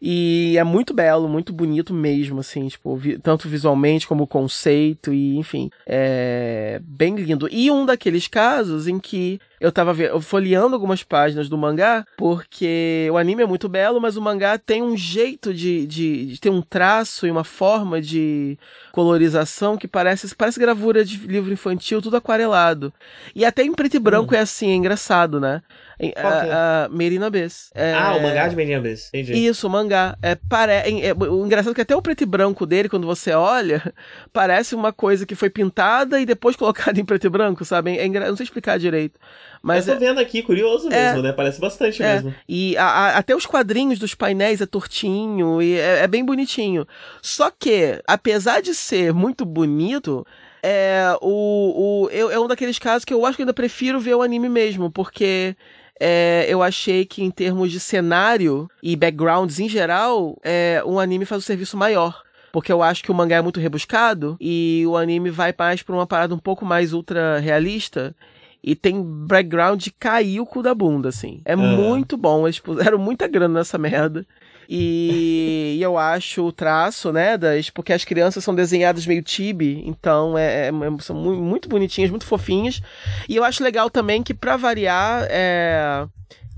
[0.00, 5.36] E é muito belo, muito bonito mesmo, assim, tipo, vi, tanto visualmente como conceito, e
[5.36, 7.48] enfim, é bem lindo.
[7.50, 13.16] E um daqueles casos em que eu tava folheando algumas páginas do mangá, porque o
[13.16, 16.60] anime é muito belo, mas o mangá tem um jeito de, de, de ter um
[16.60, 18.58] traço e uma forma de
[18.92, 22.92] colorização que parece, parece gravura de livro infantil, tudo aquarelado.
[23.34, 24.36] E até em preto e branco hum.
[24.36, 25.62] é assim, é engraçado, né?
[25.98, 26.52] A, é?
[26.52, 27.70] a Merina Bess.
[27.74, 29.32] É, ah, o mangá de Merina Bess, entendi.
[29.46, 30.16] Isso, o mangá.
[30.22, 30.72] É, pare...
[30.72, 33.82] É, o engraçado é que até o preto e branco dele, quando você olha,
[34.32, 37.96] parece uma coisa que foi pintada e depois colocada em preto e branco, sabe?
[37.96, 38.28] É engra...
[38.28, 39.18] Não sei explicar direito.
[39.62, 41.06] Mas eu tô é vendo aqui, curioso é.
[41.06, 41.32] mesmo, né?
[41.32, 42.14] Parece bastante é.
[42.14, 42.34] mesmo.
[42.46, 46.86] E a, a, até os quadrinhos dos painéis é tortinho e é, é bem bonitinho.
[47.22, 50.26] Só que, apesar de ser muito bonito,
[50.62, 54.14] é, o, o, eu, é um daqueles casos que eu acho que ainda prefiro ver
[54.14, 55.54] o anime mesmo, porque
[56.00, 61.24] é, eu achei que em termos de cenário e backgrounds em geral, é, um anime
[61.24, 62.22] faz um serviço maior
[62.54, 65.92] porque eu acho que o mangá é muito rebuscado e o anime vai mais para
[65.92, 68.14] uma parada um pouco mais ultra realista
[68.62, 71.42] e tem background de cair o cu da bunda, assim.
[71.44, 74.24] É muito bom, eles puseram muita grana nessa merda.
[74.68, 79.82] E, e, eu acho o traço, né, das, porque as crianças são desenhadas meio tibi,
[79.86, 82.80] então é, é, são muito, bonitinhas, muito fofinhas.
[83.28, 86.06] E eu acho legal também que, para variar, é,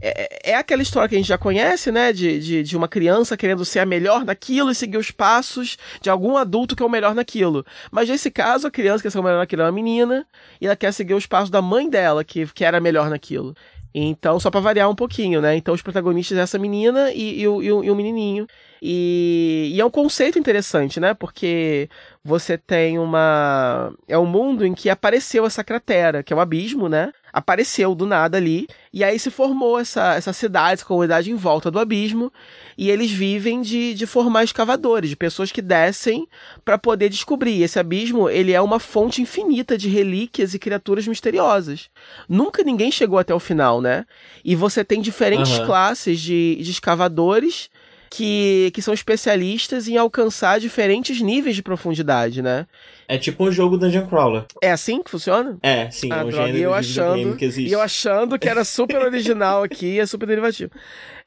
[0.00, 2.12] é, é, aquela história que a gente já conhece, né?
[2.12, 6.10] De, de, de, uma criança querendo ser a melhor naquilo e seguir os passos de
[6.10, 7.64] algum adulto que é o melhor naquilo.
[7.90, 10.26] Mas nesse caso, a criança que ser o melhor naquilo é uma menina
[10.60, 13.56] e ela quer seguir os passos da mãe dela, que, que era melhor naquilo.
[13.98, 15.56] Então, só para variar um pouquinho, né?
[15.56, 18.46] Então, os protagonistas é essa menina e, o, e, o, e menininho.
[18.82, 21.14] E, e, é um conceito interessante, né?
[21.14, 21.88] Porque
[22.22, 23.90] você tem uma.
[24.06, 27.10] É um mundo em que apareceu essa cratera, que é um abismo, né?
[27.36, 28.66] Apareceu do nada ali.
[28.94, 32.32] E aí se formou essa, essa cidade, essa comunidade em volta do abismo.
[32.78, 36.26] E eles vivem de, de formar escavadores, de pessoas que descem
[36.64, 37.62] para poder descobrir.
[37.62, 41.90] Esse abismo, ele é uma fonte infinita de relíquias e criaturas misteriosas.
[42.26, 44.06] Nunca ninguém chegou até o final, né?
[44.42, 45.66] E você tem diferentes uhum.
[45.66, 47.68] classes de, de escavadores
[48.08, 52.66] que, que são especialistas em alcançar diferentes níveis de profundidade, né?
[53.08, 54.44] É tipo um jogo Dungeon Crawler.
[54.62, 55.58] É assim que funciona?
[55.62, 57.70] É, sim, ah, é um droga, gênero eu achando, que existe.
[57.70, 60.70] E eu achando que era super original aqui, é super derivativo.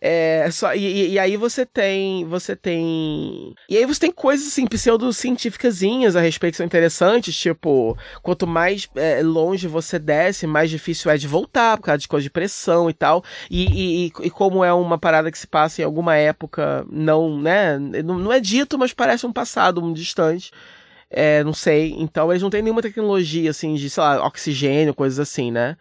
[0.01, 2.25] É, só, e, e, aí você tem.
[2.25, 3.53] Você tem.
[3.69, 8.87] E aí você tem coisas assim, pseudocientíficazinhas a respeito que são interessantes, tipo, quanto mais
[8.95, 12.89] é, longe você desce, mais difícil é de voltar, por causa de coisa de pressão
[12.89, 13.23] e tal.
[13.51, 17.77] E, e, e, como é uma parada que se passa em alguma época, não, né?
[17.77, 20.51] Não, não é dito, mas parece um passado um distante.
[21.09, 21.95] É, não sei.
[21.97, 25.77] Então eles não têm nenhuma tecnologia assim de, sei lá, oxigênio, coisas assim, né?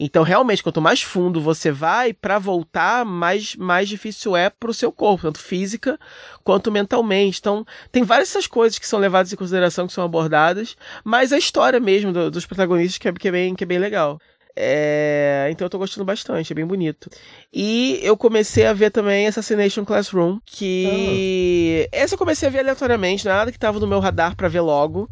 [0.00, 4.92] Então, realmente, quanto mais fundo você vai, para voltar, mais, mais difícil é pro seu
[4.92, 5.98] corpo, tanto física
[6.44, 7.40] quanto mentalmente.
[7.40, 11.38] Então, tem várias essas coisas que são levadas em consideração, que são abordadas, mas a
[11.38, 14.20] história mesmo do, dos protagonistas que é, que é, bem, que é bem legal.
[14.56, 17.08] É, então eu tô gostando bastante, é bem bonito.
[17.52, 21.88] E eu comecei a ver também Assassination Classroom, que.
[21.92, 21.96] Oh.
[21.96, 25.08] Essa eu comecei a ver aleatoriamente, nada que tava no meu radar para ver logo.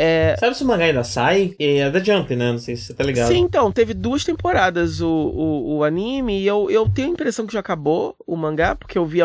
[0.00, 0.36] É...
[0.38, 1.56] Sabe se o mangá ainda sai?
[1.58, 2.52] É da Jump, né?
[2.52, 3.26] Não sei se você tá ligado.
[3.26, 7.44] Sim, então, teve duas temporadas o, o, o, anime e eu, eu tenho a impressão
[7.44, 9.18] que já acabou o mangá, porque eu vi.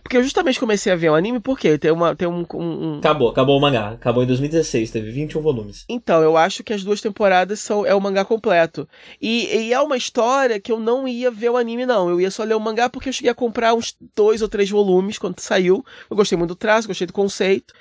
[0.00, 2.98] Porque eu justamente comecei a ver o anime, porque tem, uma, tem um, um, um,
[2.98, 3.90] Acabou, acabou o mangá.
[3.90, 5.84] Acabou em 2016, teve 21 volumes.
[5.88, 8.88] Então, eu acho que as duas temporadas são é o mangá completo.
[9.20, 12.08] E, e é uma história que eu não ia ver o anime, não.
[12.08, 14.70] Eu ia só ler o mangá porque eu cheguei a comprar uns dois ou três
[14.70, 15.84] volumes quando saiu.
[16.08, 17.74] Eu gostei muito do traço, gostei do conceito.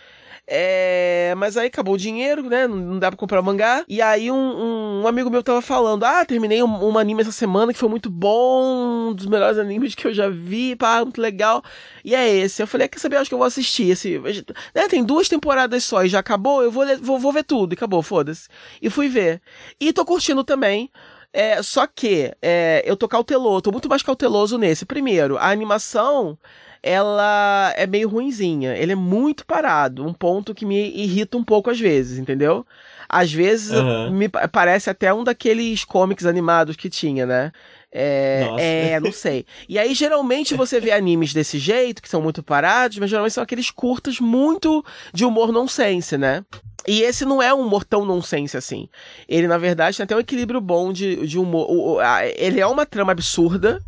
[0.52, 2.68] É, mas aí acabou o dinheiro, né?
[2.68, 3.86] Não dá pra comprar mangá.
[3.88, 7.72] E aí um, um amigo meu tava falando: Ah, terminei um, um, anime essa semana
[7.72, 11.64] que foi muito bom, um dos melhores animes que eu já vi, pá, muito legal.
[12.04, 12.64] E é esse.
[12.64, 13.18] Eu falei: ah, Quer saber?
[13.18, 13.91] Acho que eu vou assistir.
[13.91, 14.20] Esse,
[14.74, 16.64] né, tem duas temporadas só e já acabou.
[16.64, 17.74] Eu vou, vou, vou ver tudo.
[17.74, 18.50] E acabou, foda-se.
[18.82, 19.41] E fui ver.
[19.80, 20.89] E tô curtindo também.
[21.32, 24.84] É, só que é, eu tô cauteloso, tô muito mais cauteloso nesse.
[24.84, 26.38] Primeiro, a animação
[26.82, 28.75] ela é meio ruinzinha.
[28.75, 32.65] Ele é muito parado, um ponto que me irrita um pouco às vezes, entendeu?
[33.07, 34.11] Às vezes uhum.
[34.11, 37.51] me parece até um daqueles comics animados que tinha, né?
[37.91, 38.47] É,
[38.93, 39.45] é, não sei.
[39.67, 43.43] E aí, geralmente, você vê animes desse jeito, que são muito parados, mas geralmente são
[43.43, 46.45] aqueles curtos muito de humor nonsense, né?
[46.88, 48.88] E esse não é um humor tão nonsense assim.
[49.27, 51.99] Ele, na verdade, tem até um equilíbrio bom de, de humor.
[52.36, 53.82] Ele é uma trama absurda,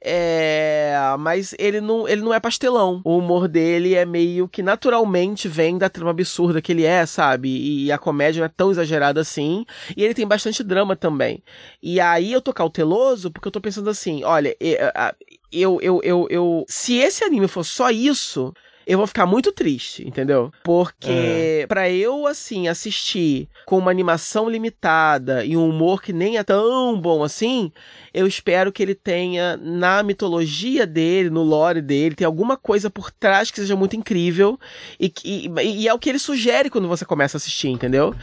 [0.00, 3.00] é, mas ele não, ele não é pastelão.
[3.04, 7.48] O humor dele é meio que naturalmente vem da trama absurda que ele é, sabe?
[7.48, 9.64] E a comédia não é tão exagerada assim.
[9.96, 11.42] E ele tem bastante drama também.
[11.82, 14.56] E aí eu tô cauteloso porque eu tô pensando assim: olha,
[15.50, 18.52] eu, eu, eu, eu, se esse anime for só isso,
[18.88, 20.50] eu vou ficar muito triste, entendeu?
[20.64, 21.66] Porque é.
[21.68, 26.98] para eu, assim, assistir com uma animação limitada e um humor que nem é tão
[26.98, 27.70] bom assim,
[28.14, 33.10] eu espero que ele tenha na mitologia dele, no lore dele, tem alguma coisa por
[33.10, 34.58] trás que seja muito incrível
[34.98, 38.14] e, e, e é o que ele sugere quando você começa a assistir, entendeu?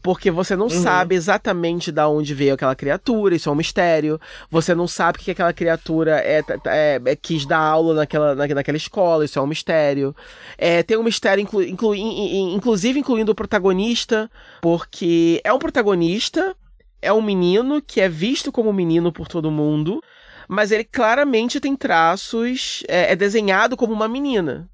[0.00, 0.70] Porque você não uhum.
[0.70, 4.20] sabe exatamente da onde veio aquela criatura, isso é um mistério.
[4.50, 9.24] Você não sabe que aquela criatura é, é, é quis dar aula naquela, naquela escola,
[9.24, 10.11] isso é um mistério.
[10.56, 16.56] É, tem um mistério, inclu, inclu, inclusive incluindo o protagonista, porque é um protagonista,
[17.00, 20.00] é um menino que é visto como menino por todo mundo,
[20.48, 24.68] mas ele claramente tem traços, é, é desenhado como uma menina.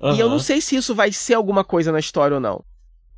[0.00, 0.14] Uhum.
[0.14, 2.64] E eu não sei se isso vai ser alguma coisa na história ou não.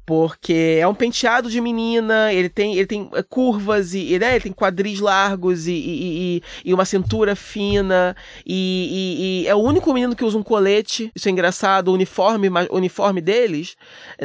[0.07, 4.45] Porque é um penteado de menina, ele tem, ele tem eh, curvas e né, ele
[4.45, 8.15] tem quadris largos e, e, e, e uma cintura fina.
[8.47, 11.11] E, é o único menino que usa um colete.
[11.15, 11.89] Isso é engraçado.
[11.89, 13.77] O uniforme, o uniforme deles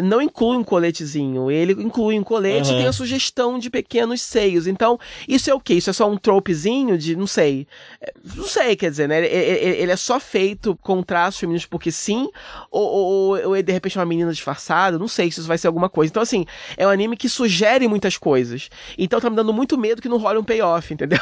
[0.04, 1.50] não inclui um coletezinho.
[1.50, 2.76] Ele inclui um colete uhum.
[2.76, 4.68] e tem a sugestão de pequenos seios.
[4.68, 5.76] Então, isso é o quê?
[5.76, 7.16] Isso é só um tropezinho de.
[7.16, 7.68] Não sei.
[8.02, 9.26] Eh, não sei, quer dizer, né?
[9.26, 12.30] Ele, é só feito com traços femininos porque sim,
[12.70, 15.00] ou, ou, ou de repente é uma menina disfarçada.
[15.00, 16.12] Não sei se isso vai ser alguma coisa.
[16.12, 16.46] Então, assim,
[16.76, 18.70] é um anime que sugere muitas coisas.
[18.98, 21.20] Então tá me dando muito medo que não role um payoff, entendeu?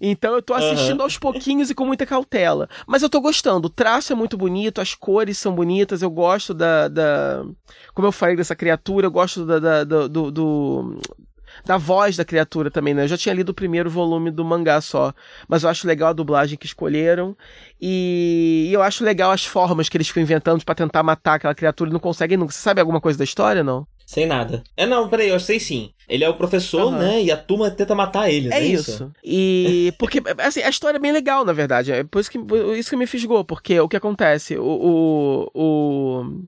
[0.00, 1.04] Então eu tô assistindo uhum.
[1.04, 2.68] aos pouquinhos e com muita cautela.
[2.86, 3.66] Mas eu tô gostando.
[3.66, 6.88] O traço é muito bonito, as cores são bonitas, eu gosto da.
[6.88, 7.44] da...
[7.94, 11.00] Como eu falei dessa criatura, eu gosto da, da do, do
[11.64, 13.04] da voz da criatura também, né?
[13.04, 15.12] Eu já tinha lido o primeiro volume do mangá só,
[15.48, 17.36] mas eu acho legal a dublagem que escolheram
[17.80, 21.54] e, e eu acho legal as formas que eles ficam inventando para tentar matar aquela
[21.54, 22.52] criatura e não conseguem nunca.
[22.52, 23.86] Você sabe alguma coisa da história, não?
[24.10, 24.64] Sem nada.
[24.76, 25.92] É, não, peraí, eu sei sim.
[26.08, 26.98] Ele é o professor, uhum.
[26.98, 27.22] né?
[27.22, 28.90] E a turma tenta matar ele, é, é isso?
[28.90, 29.12] isso.
[29.22, 29.94] E.
[30.00, 31.92] Porque, assim, a história é bem legal, na verdade.
[31.92, 33.44] É por isso que, por isso que me fisgou.
[33.44, 34.58] Porque o que acontece?
[34.58, 34.64] O.
[34.64, 36.44] o, o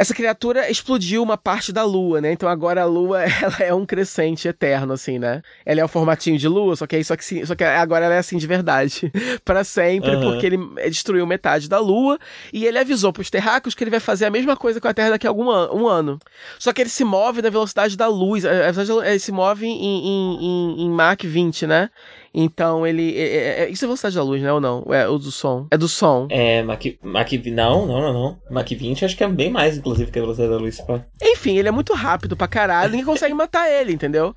[0.00, 2.32] essa criatura explodiu uma parte da lua, né?
[2.32, 5.42] Então agora a lua ela é um crescente eterno, assim, né?
[5.62, 8.14] Ela é o formatinho de lua, só que aí só que, só que agora ela
[8.14, 9.12] é assim de verdade.
[9.44, 10.22] para sempre, uhum.
[10.22, 12.18] porque ele destruiu metade da lua
[12.50, 15.10] e ele avisou pros terráqueos que ele vai fazer a mesma coisa com a Terra
[15.10, 16.18] daqui a algum an um ano.
[16.58, 18.44] Só que ele se move na velocidade da luz.
[18.44, 21.90] Ele se move em, em, em, em Mach 20, né?
[22.32, 23.16] Então ele.
[23.18, 24.52] É, é, é, isso é velocidade da luz, né?
[24.52, 24.84] Ou não?
[24.90, 25.66] É o do som.
[25.70, 26.28] É do som.
[26.30, 27.32] É, Mach, Mach.
[27.50, 28.38] Não, não, não, não.
[28.50, 30.80] Mach 20 acho que é bem mais, inclusive, que a velocidade da luz.
[30.80, 31.00] Pô.
[31.22, 32.90] Enfim, ele é muito rápido pra caralho.
[32.90, 34.34] Ninguém consegue matar ele, entendeu?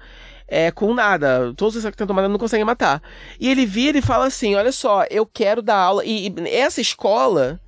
[0.47, 1.53] É, com nada.
[1.55, 3.01] Todos os que tentam matar não conseguem matar.
[3.39, 6.03] E ele vira e fala assim: olha só, eu quero dar aula.
[6.03, 7.59] E, e essa escola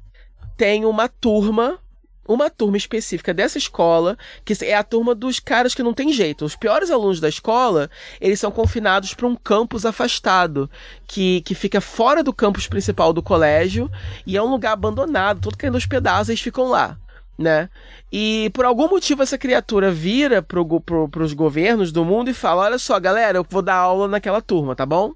[0.57, 1.80] tem uma turma
[2.28, 6.45] uma turma específica dessa escola, que é a turma dos caras que não tem jeito.
[6.45, 10.69] Os piores alunos da escola, eles são confinados para um campus afastado,
[11.07, 13.89] que, que fica fora do campus principal do colégio,
[14.26, 16.97] e é um lugar abandonado, todo caindo aos pedaços, eles ficam lá.
[17.38, 17.69] Né?
[18.09, 22.63] E por algum motivo essa criatura vira pro, pro, pros governos do mundo e fala:
[22.63, 25.11] Olha só, galera, eu vou dar aula naquela turma, tá bom?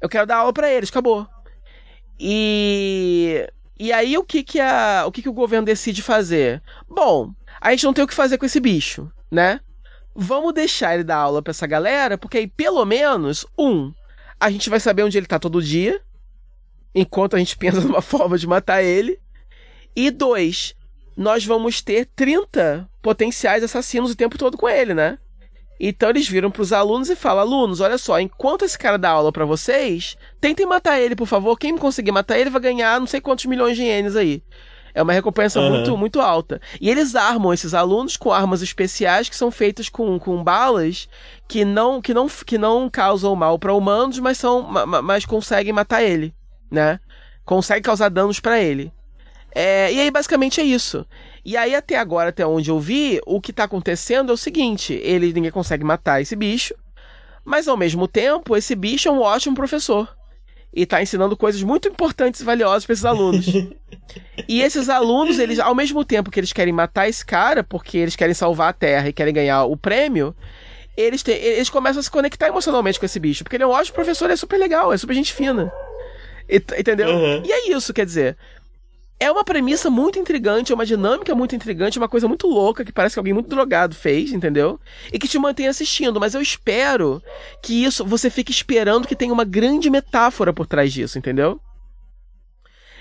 [0.00, 1.26] Eu quero dar aula para eles, acabou.
[2.18, 3.15] E
[3.78, 6.62] e aí o que que, a, o, que que o governo decide fazer?
[6.88, 9.60] Bom, a gente não tem o que fazer com esse bicho, né?
[10.14, 13.92] Vamos deixar ele dar aula pra essa galera, porque aí pelo menos, um,
[14.40, 16.00] a gente vai saber onde ele tá todo dia,
[16.94, 19.20] enquanto a gente pensa numa forma de matar ele.
[19.94, 20.74] E dois,
[21.16, 25.18] nós vamos ter 30 potenciais assassinos o tempo todo com ele, né?
[25.78, 29.30] Então eles viram pros alunos e falam: alunos, olha só, enquanto esse cara dá aula
[29.32, 31.58] para vocês, tentem matar ele, por favor.
[31.58, 34.42] Quem conseguir matar ele vai ganhar não sei quantos milhões de ienes aí.
[34.94, 35.68] É uma recompensa Uhum.
[35.70, 36.58] muito, muito alta.
[36.80, 41.06] E eles armam esses alunos com armas especiais que são feitas com, com balas
[41.46, 45.26] que não, que, não, que não causam mal para humanos, mas, são, ma- ma- mas
[45.26, 46.34] conseguem matar ele,
[46.70, 46.98] né?
[47.44, 48.90] Conseguem causar danos para ele.
[49.54, 51.04] É, e aí, basicamente, é isso.
[51.48, 54.94] E aí, até agora, até onde eu vi, o que tá acontecendo é o seguinte:
[54.94, 56.74] ele ninguém consegue matar esse bicho,
[57.44, 60.08] mas ao mesmo tempo, esse bicho é um ótimo professor.
[60.74, 63.46] E tá ensinando coisas muito importantes e valiosas para esses alunos.
[64.48, 68.16] e esses alunos, eles, ao mesmo tempo que eles querem matar esse cara, porque eles
[68.16, 70.34] querem salvar a Terra e querem ganhar o prêmio,
[70.96, 73.44] eles, te- eles começam a se conectar emocionalmente com esse bicho.
[73.44, 75.72] Porque ele é um ótimo professor, ele é super legal, é super gente fina.
[76.48, 77.08] E- Entendeu?
[77.08, 77.42] Uhum.
[77.44, 78.36] E é isso, quer dizer.
[79.18, 82.84] É uma premissa muito intrigante, é uma dinâmica muito intrigante, é uma coisa muito louca
[82.84, 84.78] que parece que alguém muito drogado fez, entendeu?
[85.10, 87.22] E que te mantém assistindo, mas eu espero
[87.62, 91.58] que isso você fique esperando que tenha uma grande metáfora por trás disso, entendeu?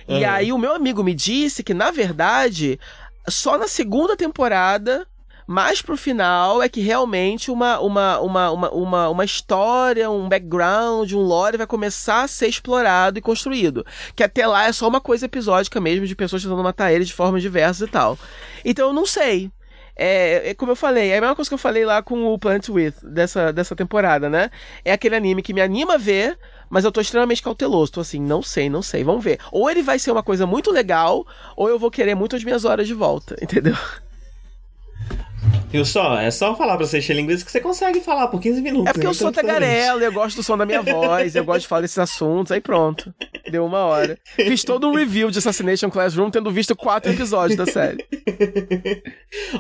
[0.08, 0.30] E Uhum.
[0.30, 2.80] aí o meu amigo me disse que na verdade
[3.28, 5.06] só na segunda temporada
[5.48, 11.12] mais pro final é que realmente uma, uma, uma, uma, uma, uma história, um background,
[11.12, 13.86] um lore vai começar a ser explorado e construído.
[14.16, 17.14] Que até lá é só uma coisa episódica mesmo, de pessoas tentando matar ele de
[17.14, 18.18] formas diversas e tal.
[18.64, 19.52] Então eu não sei.
[19.98, 22.38] É, é como eu falei, é a mesma coisa que eu falei lá com o
[22.38, 24.50] Plant With dessa, dessa temporada, né?
[24.84, 26.38] É aquele anime que me anima a ver,
[26.70, 27.94] mas eu tô extremamente cauteloso.
[27.94, 29.40] Tô assim, não sei, não sei, vamos ver.
[29.52, 31.26] Ou ele vai ser uma coisa muito legal,
[31.56, 33.78] ou eu vou querer muito as minhas horas de volta, entendeu?
[35.76, 36.18] Viu só?
[36.18, 38.88] É só falar pra você encher linguiça que você consegue falar por 15 minutos.
[38.88, 39.14] É porque eu né?
[39.14, 39.72] sou Tranquilamente.
[39.72, 42.62] tagarela, eu gosto do som da minha voz, eu gosto de falar desses assuntos, aí
[42.62, 43.14] pronto.
[43.52, 44.18] Deu uma hora.
[44.36, 48.06] Fiz todo um review de Assassination Classroom, tendo visto quatro episódios da série.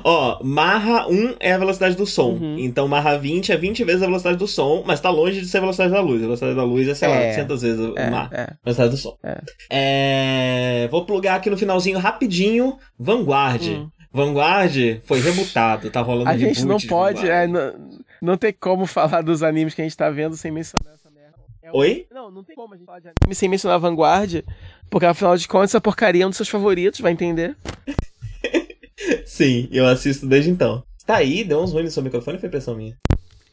[0.03, 2.29] Ó, Marra 1 é a velocidade do som.
[2.31, 2.55] Uhum.
[2.59, 5.57] Então Marra 20 é 20 vezes a velocidade do som, mas tá longe de ser
[5.57, 6.19] a velocidade da luz.
[6.21, 7.29] A velocidade da luz é, sei lá, É.
[7.31, 8.29] 800 vezes a É, Marra.
[8.33, 8.47] é.
[8.63, 9.17] Velocidade do som.
[9.23, 9.41] É.
[9.71, 12.77] É, Vou plugar aqui no finalzinho rapidinho.
[12.97, 13.61] Vanguard.
[13.67, 13.89] Hum.
[14.15, 17.73] Vanguard foi rebutado, tá rolando A gente não de pode, é, não,
[18.21, 21.35] não tem como falar dos animes que a gente tá vendo sem mencionar essa merda.
[21.61, 22.07] É Oi?
[22.09, 24.41] Não, não tem como a gente falar de anime sem mencionar Vanguard,
[24.89, 27.57] porque afinal de contas essa porcaria é um dos seus favoritos, vai entender?
[29.25, 30.81] Sim, eu assisto desde então.
[31.05, 32.95] Tá aí, deu uns ruins no seu microfone, foi impressão minha.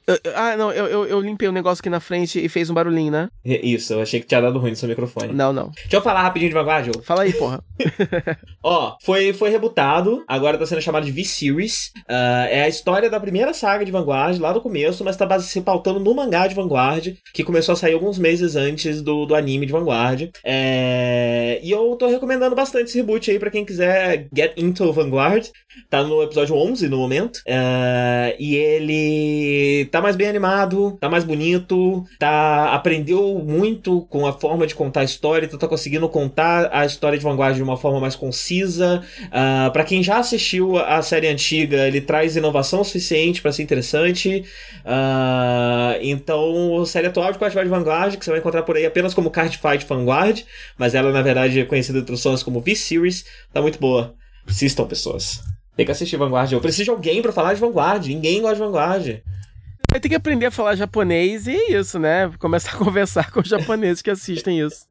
[0.07, 2.75] Eu- ah, não, eu, eu, eu limpei o negócio aqui na frente e fez um
[2.75, 3.29] barulhinho, né?
[3.45, 5.33] Isso, eu achei que tinha dado ruim no seu microfone.
[5.33, 5.71] Não, não.
[5.71, 7.05] Deixa eu falar rapidinho de Vanguard, Joe.
[7.05, 7.63] Fala aí, porra.
[8.63, 11.93] Ó, foi, foi rebutado, agora tá sendo chamado de V-Series.
[12.09, 15.49] Ah, é a história da primeira saga de Vanguard, lá do começo, mas tá base-
[15.49, 19.35] se pautando no mangá de Vanguard, que começou a sair alguns meses antes do, do
[19.35, 20.31] anime de Vanguard.
[20.45, 25.47] É, E eu tô recomendando bastante esse reboot aí pra quem quiser get into Vanguard.
[25.89, 27.41] Tá no episódio 11 no momento.
[27.47, 34.33] É, E ele tá mais bem animado, tá mais bonito, tá aprendeu muito com a
[34.33, 37.77] forma de contar a história, então tá conseguindo contar a história de Vanguard de uma
[37.77, 39.03] forma mais concisa.
[39.31, 44.45] Ah, para quem já assistiu a série antiga, ele traz inovação suficiente pra ser interessante.
[44.83, 49.13] Ah, então, a série atual de Card Vanguard, que você vai encontrar por aí apenas
[49.13, 50.41] como Card Fight Vanguard,
[50.79, 54.15] mas ela na verdade é conhecida em sons como V-Series, tá muito boa.
[54.49, 55.43] Assistam, pessoas.
[55.77, 56.51] Tem que assistir Vanguard.
[56.53, 58.07] Eu preciso de alguém pra falar de Vanguard.
[58.07, 59.23] Ninguém gosta de Vanguard.
[59.93, 62.33] Vai ter que aprender a falar japonês e é isso, né?
[62.39, 64.87] Começar a conversar com os japoneses que assistem isso.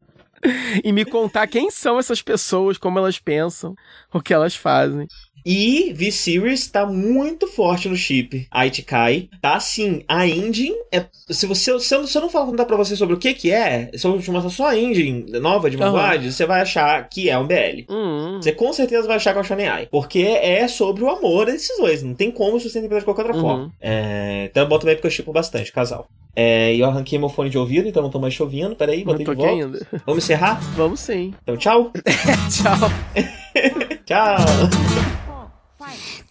[0.84, 3.76] E me contar quem são essas pessoas, como elas pensam,
[4.14, 5.08] o que elas fazem.
[5.46, 8.48] E V-Series tá muito forte no chip.
[8.52, 11.06] A Ichikai tá assim, a engine é.
[11.30, 13.52] Se você se eu, se eu não falar contar pra você sobre o que que
[13.52, 17.30] é, se eu te mostrar só a engine nova de Vanguard, você vai achar que
[17.30, 17.86] é um BL.
[17.90, 19.88] Hum, Você com certeza vai achar que é o Shonen Ai.
[19.92, 22.04] Porque é sobre o amor desses dois.
[22.04, 23.42] Não tem como interpretado de qualquer outra Uhum.
[23.42, 23.74] forma.
[23.82, 26.08] É, então eu boto meio porque eu chipo bastante, casal.
[26.36, 28.76] É, e eu arranquei meu fone de ouvido, então não tô mais chovendo.
[28.76, 29.54] Peraí, não botei tô de volta.
[29.54, 29.88] ainda.
[30.06, 30.60] Vamos encerrar?
[30.76, 31.34] Vamos sim.
[31.44, 31.92] Então tchau.
[32.50, 32.90] Tchau.
[34.06, 35.21] Tchau.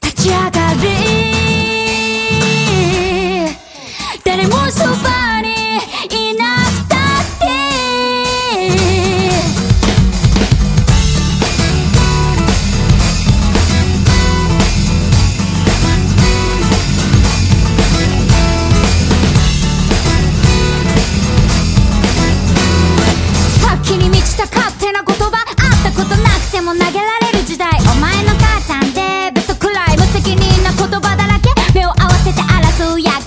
[0.02, 0.90] 立ち上がり
[4.24, 5.19] 誰もそば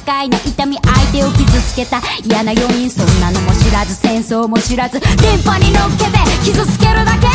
[0.05, 2.01] 快な痛み相手を傷つけた。
[2.23, 4.99] 嫌な要因そんなのも知らず戦争も知らず。
[4.99, 6.11] 電波に乗っけて
[6.43, 7.27] 傷つけるだけ。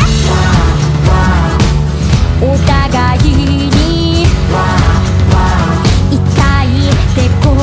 [2.41, 4.25] お互いに
[6.11, 6.17] 痛
[6.63, 7.57] いってこと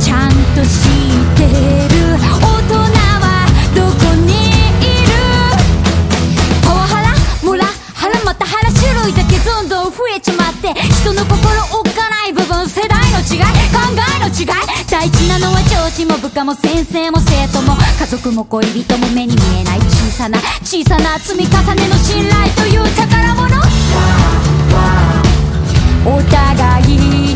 [0.00, 1.42] ちゃんと知って
[1.94, 1.96] る。
[2.40, 3.24] 大人は
[3.74, 4.28] どこに
[4.80, 5.08] いる。
[6.62, 7.06] パワハラ
[7.42, 7.64] モラ
[7.94, 9.38] ハラまたハラ種類だけ。
[9.38, 10.74] どんどん増えちまって。
[10.74, 11.40] 人の心
[11.80, 11.85] お
[13.28, 13.46] 違い考
[13.90, 14.46] えの違い
[14.88, 23.46] 大事なのは上司も部下も先生も生徒も家族も恋人も目に見えない小さな小さな積み重ねの信頼という宝物。
[26.08, 27.35] お互い